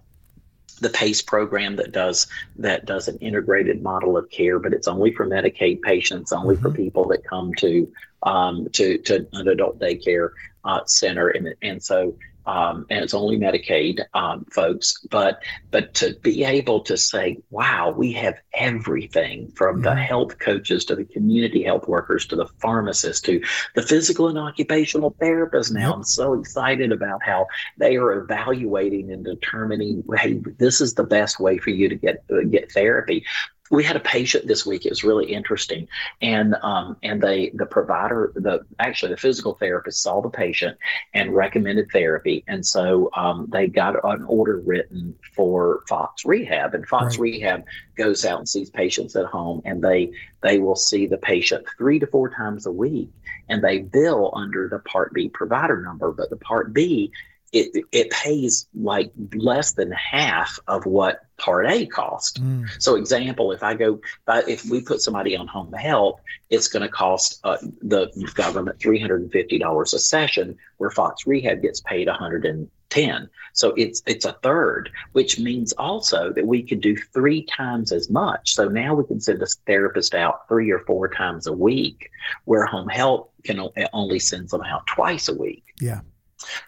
the 0.76 0.90
PACE 0.90 1.22
program 1.22 1.76
that 1.78 1.92
does 1.92 2.28
that 2.58 2.86
does 2.86 3.08
an 3.08 3.18
integrated 3.18 3.82
model 3.82 4.18
of 4.18 4.30
care, 4.30 4.60
but 4.60 4.74
it's 4.74 4.88
only 4.88 5.14
for 5.14 5.26
Medicaid 5.26 5.82
patients, 5.82 6.32
only 6.32 6.56
mm-hmm. 6.56 6.64
for 6.64 6.72
people 6.72 7.08
that 7.10 7.24
come 7.24 7.54
to 7.56 7.92
um, 8.24 8.68
to 8.74 8.98
to 9.00 9.28
an 9.34 9.48
adult 9.48 9.80
daycare 9.80 10.32
uh, 10.64 10.82
center, 10.86 11.30
and 11.30 11.54
and 11.62 11.84
so 11.84 12.16
um, 12.46 12.86
and 12.90 13.04
it's 13.04 13.14
only 13.14 13.38
Medicaid 13.38 14.02
um, 14.14 14.46
folks. 14.52 15.06
But 15.10 15.42
but 15.72 15.94
to 15.96 16.16
be 16.22 16.44
able 16.44 16.82
to 16.82 16.98
say, 16.98 17.38
wow, 17.50 17.94
we 17.96 18.14
have 18.14 18.36
everything 18.54 19.52
from 19.56 19.78
mm-hmm. 19.78 19.84
the 19.84 19.96
health 19.96 20.40
coaches 20.40 20.86
to 20.86 20.96
the 20.96 21.06
community 21.06 21.64
health 21.64 21.88
workers 21.88 22.26
to 22.28 22.36
the 22.36 22.48
pharmacists 22.60 23.22
to 23.22 23.42
the 23.76 23.84
physical 23.84 24.28
and 24.28 24.38
occupational 24.38 25.12
therapists. 25.22 25.72
Now. 25.72 25.94
I'm 25.94 26.04
so 26.04 26.34
excited 26.34 26.92
about 26.92 27.22
how 27.24 27.48
they 27.78 27.98
are 27.98 28.14
evaluating 28.14 29.12
and 29.12 29.24
determining, 29.24 30.04
hey, 30.18 30.42
this 30.58 30.82
is 30.82 30.94
the 30.94 31.04
best 31.04 31.40
way 31.40 31.58
for 31.58 31.70
you 31.70 31.90
to 31.90 31.96
get 31.96 32.24
uh, 32.32 32.42
get 32.50 32.72
therapy 32.72 33.26
we 33.70 33.84
had 33.84 33.96
a 33.96 34.00
patient 34.00 34.48
this 34.48 34.66
week. 34.66 34.86
It 34.86 34.90
was 34.90 35.04
really 35.04 35.32
interesting, 35.32 35.88
and 36.22 36.56
um, 36.62 36.98
and 37.04 37.22
they 37.22 37.52
the 37.54 37.66
provider, 37.66 38.32
the 38.36 38.66
actually 38.80 39.12
the 39.12 39.18
physical 39.18 39.54
therapist 39.54 40.02
saw 40.02 40.22
the 40.22 40.30
patient 40.30 40.78
and 41.14 41.36
recommended 41.36 41.92
therapy, 41.92 42.44
and 42.48 42.66
so 42.66 43.10
um, 43.16 43.48
they 43.52 43.68
got 43.68 43.96
an 44.04 44.24
order 44.26 44.60
written 44.60 45.16
for 45.36 45.84
Fox 45.88 46.26
Rehab, 46.26 46.74
and 46.74 46.88
Fox 46.88 47.18
right. 47.18 47.32
Rehab 47.32 47.64
goes 47.96 48.26
out 48.26 48.40
and 48.40 48.50
sees 48.50 48.70
patients 48.70 49.16
at 49.16 49.26
home, 49.26 49.62
and 49.66 49.84
they 49.84 50.12
they 50.42 50.58
will 50.60 50.76
see 50.76 51.06
the 51.06 51.18
patient 51.18 51.66
three 51.78 52.00
to 52.00 52.08
four 52.08 52.30
times 52.30 52.66
a 52.66 52.72
week, 52.72 53.10
and 53.50 53.64
they 53.64 53.80
bill 53.80 54.32
under 54.36 54.68
the 54.68 54.80
Part 54.80 55.14
B 55.14 55.30
provider 55.30 55.82
number, 55.82 56.12
but 56.12 56.30
the 56.30 56.38
Part 56.38 56.74
B 56.74 57.12
it 57.52 57.86
it 57.92 58.12
pays 58.12 58.68
like 58.74 59.12
less 59.34 59.74
than 59.74 59.92
half 59.92 60.60
of 60.68 60.86
what 60.86 61.20
Part 61.38 61.68
A 61.72 61.86
cost. 61.86 62.44
Mm. 62.44 62.68
So, 62.80 62.96
example, 62.96 63.54
if 63.54 63.64
I 63.64 63.74
go, 63.74 64.02
if 64.28 64.66
we 64.66 64.82
put 64.82 65.02
somebody 65.02 65.38
on 65.38 65.48
home 65.48 65.72
help, 65.72 66.20
it's 66.50 66.68
going 66.68 66.84
to 66.84 66.90
cost 66.90 67.40
uh, 67.46 67.58
the 67.82 68.12
government 68.36 68.80
three 68.80 69.00
hundred 69.00 69.22
and 69.22 69.32
fifty 69.32 69.58
dollars 69.58 69.94
a 69.94 70.00
session, 70.00 70.58
where 70.78 70.92
Fox 70.92 71.26
Rehab 71.26 71.62
gets 71.62 71.80
paid 71.80 72.08
one 72.08 72.18
hundred 72.18 72.46
and 72.46 72.70
ten. 72.90 73.30
So 73.54 73.74
it's 73.78 74.04
it's 74.06 74.26
a 74.26 74.34
third, 74.44 74.90
which 75.14 75.40
means 75.40 75.72
also 75.74 76.34
that 76.34 76.46
we 76.46 76.62
could 76.62 76.82
do 76.82 76.98
three 76.98 77.44
times 77.46 77.94
as 77.94 78.10
much. 78.10 78.54
So 78.54 78.68
now 78.68 78.94
we 78.94 79.06
can 79.06 79.22
send 79.22 79.42
a 79.42 79.48
therapist 79.66 80.14
out 80.14 80.48
three 80.50 80.72
or 80.72 80.80
four 80.80 81.08
times 81.08 81.48
a 81.48 81.54
week, 81.54 82.12
where 82.44 82.66
home 82.66 82.90
help 82.90 83.32
can 83.44 83.62
only 83.94 84.20
sends 84.20 84.52
them 84.52 84.62
out 84.64 84.86
twice 84.88 85.30
a 85.30 85.36
week. 85.36 85.64
Yeah. 85.80 86.02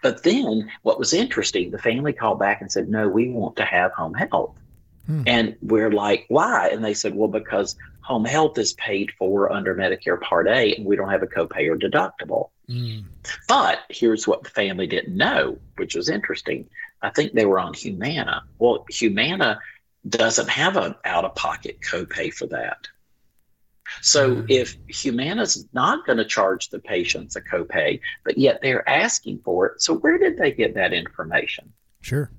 But 0.02 0.22
then 0.22 0.70
what 0.82 0.98
was 0.98 1.12
interesting, 1.12 1.70
the 1.70 1.78
family 1.78 2.12
called 2.12 2.38
back 2.38 2.60
and 2.60 2.70
said, 2.70 2.88
no, 2.88 3.08
we 3.08 3.30
want 3.30 3.56
to 3.56 3.64
have 3.64 3.92
home 3.92 4.14
health. 4.14 4.56
Hmm. 5.06 5.22
And 5.26 5.56
we're 5.62 5.90
like, 5.90 6.26
why? 6.28 6.68
And 6.68 6.84
they 6.84 6.94
said, 6.94 7.14
well, 7.14 7.28
because 7.28 7.76
home 8.02 8.24
health 8.24 8.58
is 8.58 8.72
paid 8.74 9.12
for 9.18 9.52
under 9.52 9.74
Medicare 9.74 10.20
Part 10.20 10.48
A 10.48 10.74
and 10.74 10.84
we 10.84 10.96
don't 10.96 11.10
have 11.10 11.22
a 11.22 11.26
copay 11.26 11.68
or 11.68 11.76
deductible. 11.76 12.50
Mm. 12.68 13.04
But 13.48 13.80
here's 13.88 14.26
what 14.26 14.44
the 14.44 14.50
family 14.50 14.86
didn't 14.86 15.16
know, 15.16 15.58
which 15.76 15.94
was 15.94 16.08
interesting. 16.08 16.68
I 17.00 17.10
think 17.10 17.32
they 17.32 17.46
were 17.46 17.58
on 17.58 17.74
Humana. 17.74 18.44
Well, 18.58 18.84
Humana 18.88 19.58
doesn't 20.08 20.48
have 20.48 20.76
an 20.76 20.94
out 21.04 21.24
of 21.24 21.34
pocket 21.34 21.78
copay 21.80 22.32
for 22.32 22.46
that. 22.46 22.88
So 24.00 24.44
if 24.48 24.76
Humana's 24.88 25.66
not 25.72 26.06
going 26.06 26.18
to 26.18 26.24
charge 26.24 26.70
the 26.70 26.78
patients 26.78 27.36
a 27.36 27.40
copay, 27.40 28.00
but 28.24 28.38
yet 28.38 28.60
they're 28.62 28.88
asking 28.88 29.40
for 29.44 29.66
it, 29.66 29.82
so 29.82 29.94
where 29.94 30.18
did 30.18 30.38
they 30.38 30.52
get 30.52 30.74
that 30.74 30.92
information? 30.92 31.72
Sure. 32.00 32.30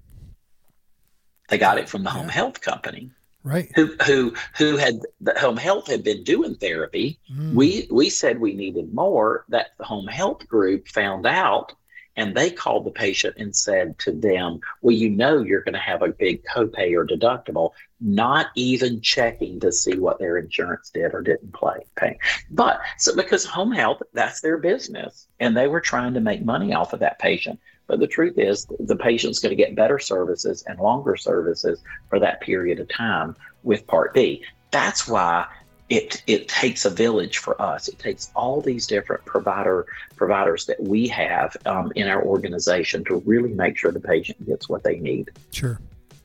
They 1.50 1.58
got 1.58 1.78
it 1.78 1.89
from 1.89 2.04
the 2.04 2.10
home 2.10 2.30
health 2.30 2.62
company. 2.62 3.12
Right. 3.44 3.70
Who 3.76 3.96
who 4.06 4.34
who 4.58 4.78
had 4.78 5.02
the 5.20 5.38
home 5.38 5.58
health 5.58 5.88
had 5.88 6.04
been 6.04 6.24
doing 6.24 6.56
therapy. 6.56 7.20
Mm. 7.30 7.54
We 7.54 7.88
we 7.92 8.10
said 8.10 8.39
we 8.39 8.54
needed 8.54 8.94
more. 8.94 9.44
That 9.50 9.72
the 9.78 9.84
home 9.84 10.08
health 10.08 10.48
group 10.48 10.88
found 10.88 11.26
out 11.26 11.74
and 12.15 12.36
they 12.36 12.52
called 12.52 12.86
the 12.86 12.91
patient 12.91 13.36
and 13.38 13.56
said 13.56 13.97
to 13.99 14.12
them, 14.12 14.60
Well, 14.82 14.95
you 14.95 15.10
know 15.10 15.41
you're 15.41 15.63
going 15.63 15.73
to 15.73 15.80
have 15.80 16.02
a 16.02 16.10
big 16.10 16.43
copay 16.43 16.95
or 16.95 17.06
deductible, 17.06 17.71
not 17.99 18.47
even 18.56 19.02
checking 19.02 19.60
to 19.62 19.71
see 19.71 19.97
what 19.97 20.19
their 20.19 20.38
insurance 20.38 20.91
did 20.91 21.13
or 21.13 21.21
didn't 21.21 21.54
play, 21.54 21.86
pay. 21.95 22.19
But 22.52 22.82
so 22.97 23.15
because 23.15 23.45
home 23.45 23.71
health, 23.71 24.02
that's 24.13 24.41
their 24.41 24.58
business. 24.58 25.28
And 25.39 25.58
they 25.58 25.67
were 25.67 25.82
trying 25.82 26.13
to 26.13 26.21
make 26.21 26.43
money 26.43 26.73
off 26.73 26.93
of 26.93 26.99
that 26.99 27.19
patient. 27.19 27.60
But 27.88 27.99
the 27.99 28.08
truth 28.08 28.38
is, 28.38 28.67
the 28.80 28.95
patient's 28.95 29.39
going 29.39 29.49
to 29.49 29.62
get 29.62 29.76
better 29.76 29.99
services 29.99 30.63
and 30.67 30.80
longer 30.80 31.17
services 31.17 31.82
for 32.10 32.19
that 32.19 32.41
period 32.41 32.80
of 32.80 32.88
time 32.89 33.36
with 33.63 33.88
Part 33.88 34.13
B. 34.13 34.43
That's 34.71 35.08
why 35.08 35.47
it 35.89 36.24
it 36.28 36.48
takes 36.48 36.86
a 36.86 36.89
village 36.89 37.38
for 37.38 37.62
us. 37.62 37.88
It 37.88 38.00
takes 38.00 38.32
all 38.36 38.62
these 38.62 38.88
different 38.88 39.26
provider 39.26 39.86
providers 40.15 40.65
that 40.65 40.82
we 40.82 41.08
have 41.10 41.56
um, 41.65 41.91
in 41.96 42.08
our 42.08 42.24
organization 42.24 43.04
to 43.06 43.22
really 43.26 43.54
make 43.54 43.78
sure 43.78 43.91
the 43.91 44.00
patient 44.00 44.46
gets 44.46 44.69
what 44.69 44.84
they 44.84 45.00
need. 45.00 45.32
Sure, 45.52 45.80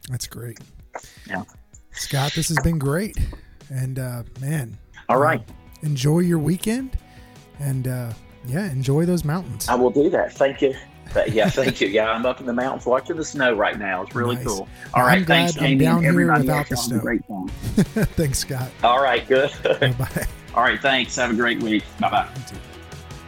that's 0.09 0.27
great. 0.27 0.59
Yeah, 1.27 1.44
Scott, 1.92 2.33
this 2.35 2.49
has 2.49 2.59
been 2.61 2.79
great, 2.79 3.18
and 3.71 3.99
uh, 3.99 4.23
man, 4.40 4.79
all 5.09 5.18
right, 5.18 5.42
enjoy 5.83 6.21
your 6.21 6.38
weekend, 6.38 6.97
and 7.59 7.88
uh, 7.88 8.12
yeah, 8.46 8.70
enjoy 8.70 9.05
those 9.05 9.24
mountains. 9.24 9.68
I 9.68 9.74
will 9.74 9.90
do 9.90 10.09
that. 10.11 10.33
Thank 10.33 10.62
you. 10.62 10.74
But 11.14 11.33
yeah, 11.33 11.48
thank 11.48 11.81
you. 11.81 11.88
Yeah, 11.88 12.11
I'm 12.11 12.27
up 12.27 12.40
in 12.40 12.46
the 12.46 12.53
mountains 12.53 12.85
watching 12.85 13.16
the 13.16 13.24
snow 13.24 13.55
right 13.55 13.79
now. 13.79 14.03
It's 14.03 14.14
really 14.14 14.37
nice. 14.37 14.46
cool. 14.46 14.68
All 14.94 15.05
right, 15.05 15.27
thanks, 15.27 15.57
I'm 15.57 15.62
Jamie. 15.62 15.85
down 15.85 16.03
here 16.03 16.14
without 16.33 16.68
the 16.68 16.77
snow. 16.77 16.98
Great 17.01 17.27
time. 17.29 17.48
thanks, 17.48 18.38
Scott. 18.40 18.70
All 18.83 19.03
right, 19.03 19.27
good. 19.27 19.51
Bye. 19.62 20.27
All 20.55 20.62
right, 20.62 20.81
thanks. 20.81 21.16
Have 21.16 21.31
a 21.31 21.35
great 21.35 21.62
week. 21.62 21.85
Bye 21.98 22.11
bye. 22.11 22.29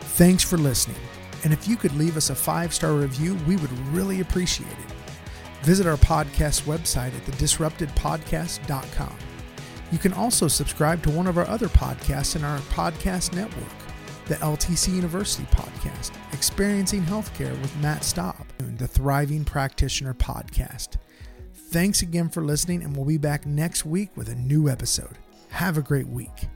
Thanks 0.01 0.45
for 0.45 0.59
listening. 0.59 0.97
And 1.45 1.53
if 1.55 1.67
you 1.67 1.77
could 1.77 1.95
leave 1.97 2.17
us 2.19 2.29
a 2.29 2.35
five 2.35 2.75
star 2.75 2.93
review, 2.93 3.35
we 3.47 3.57
would 3.57 3.73
really 3.89 4.21
appreciate 4.21 4.71
it. 4.71 5.65
Visit 5.65 5.87
our 5.87 5.97
podcast 5.97 6.63
website 6.63 7.15
at 7.15 7.25
thedisruptedpodcast.com. 7.27 9.17
You 9.93 9.99
can 9.99 10.13
also 10.13 10.49
subscribe 10.49 11.03
to 11.03 11.11
one 11.11 11.27
of 11.27 11.39
our 11.39 11.47
other 11.47 11.69
podcasts 11.69 12.37
in 12.37 12.45
our 12.45 12.59
podcast 12.59 13.35
network 13.35 13.65
the 14.27 14.37
LTC 14.37 14.95
University 14.95 15.45
podcast, 15.53 16.13
Experiencing 16.33 17.03
Healthcare 17.03 17.61
with 17.61 17.77
Matt 17.79 18.05
Staub, 18.05 18.47
the 18.79 18.87
Thriving 18.87 19.45
Practitioner 19.45 20.15
podcast. 20.15 20.97
Thanks 21.55 22.03
again 22.03 22.29
for 22.29 22.43
listening, 22.43 22.83
and 22.83 22.97
we'll 22.97 23.07
be 23.07 23.19
back 23.19 23.47
next 23.47 23.85
week 23.85 24.17
with 24.17 24.29
a 24.29 24.35
new 24.35 24.69
episode. 24.69 25.19
Have 25.51 25.79
a 25.79 25.83
great 25.83 26.09
week. 26.09 26.49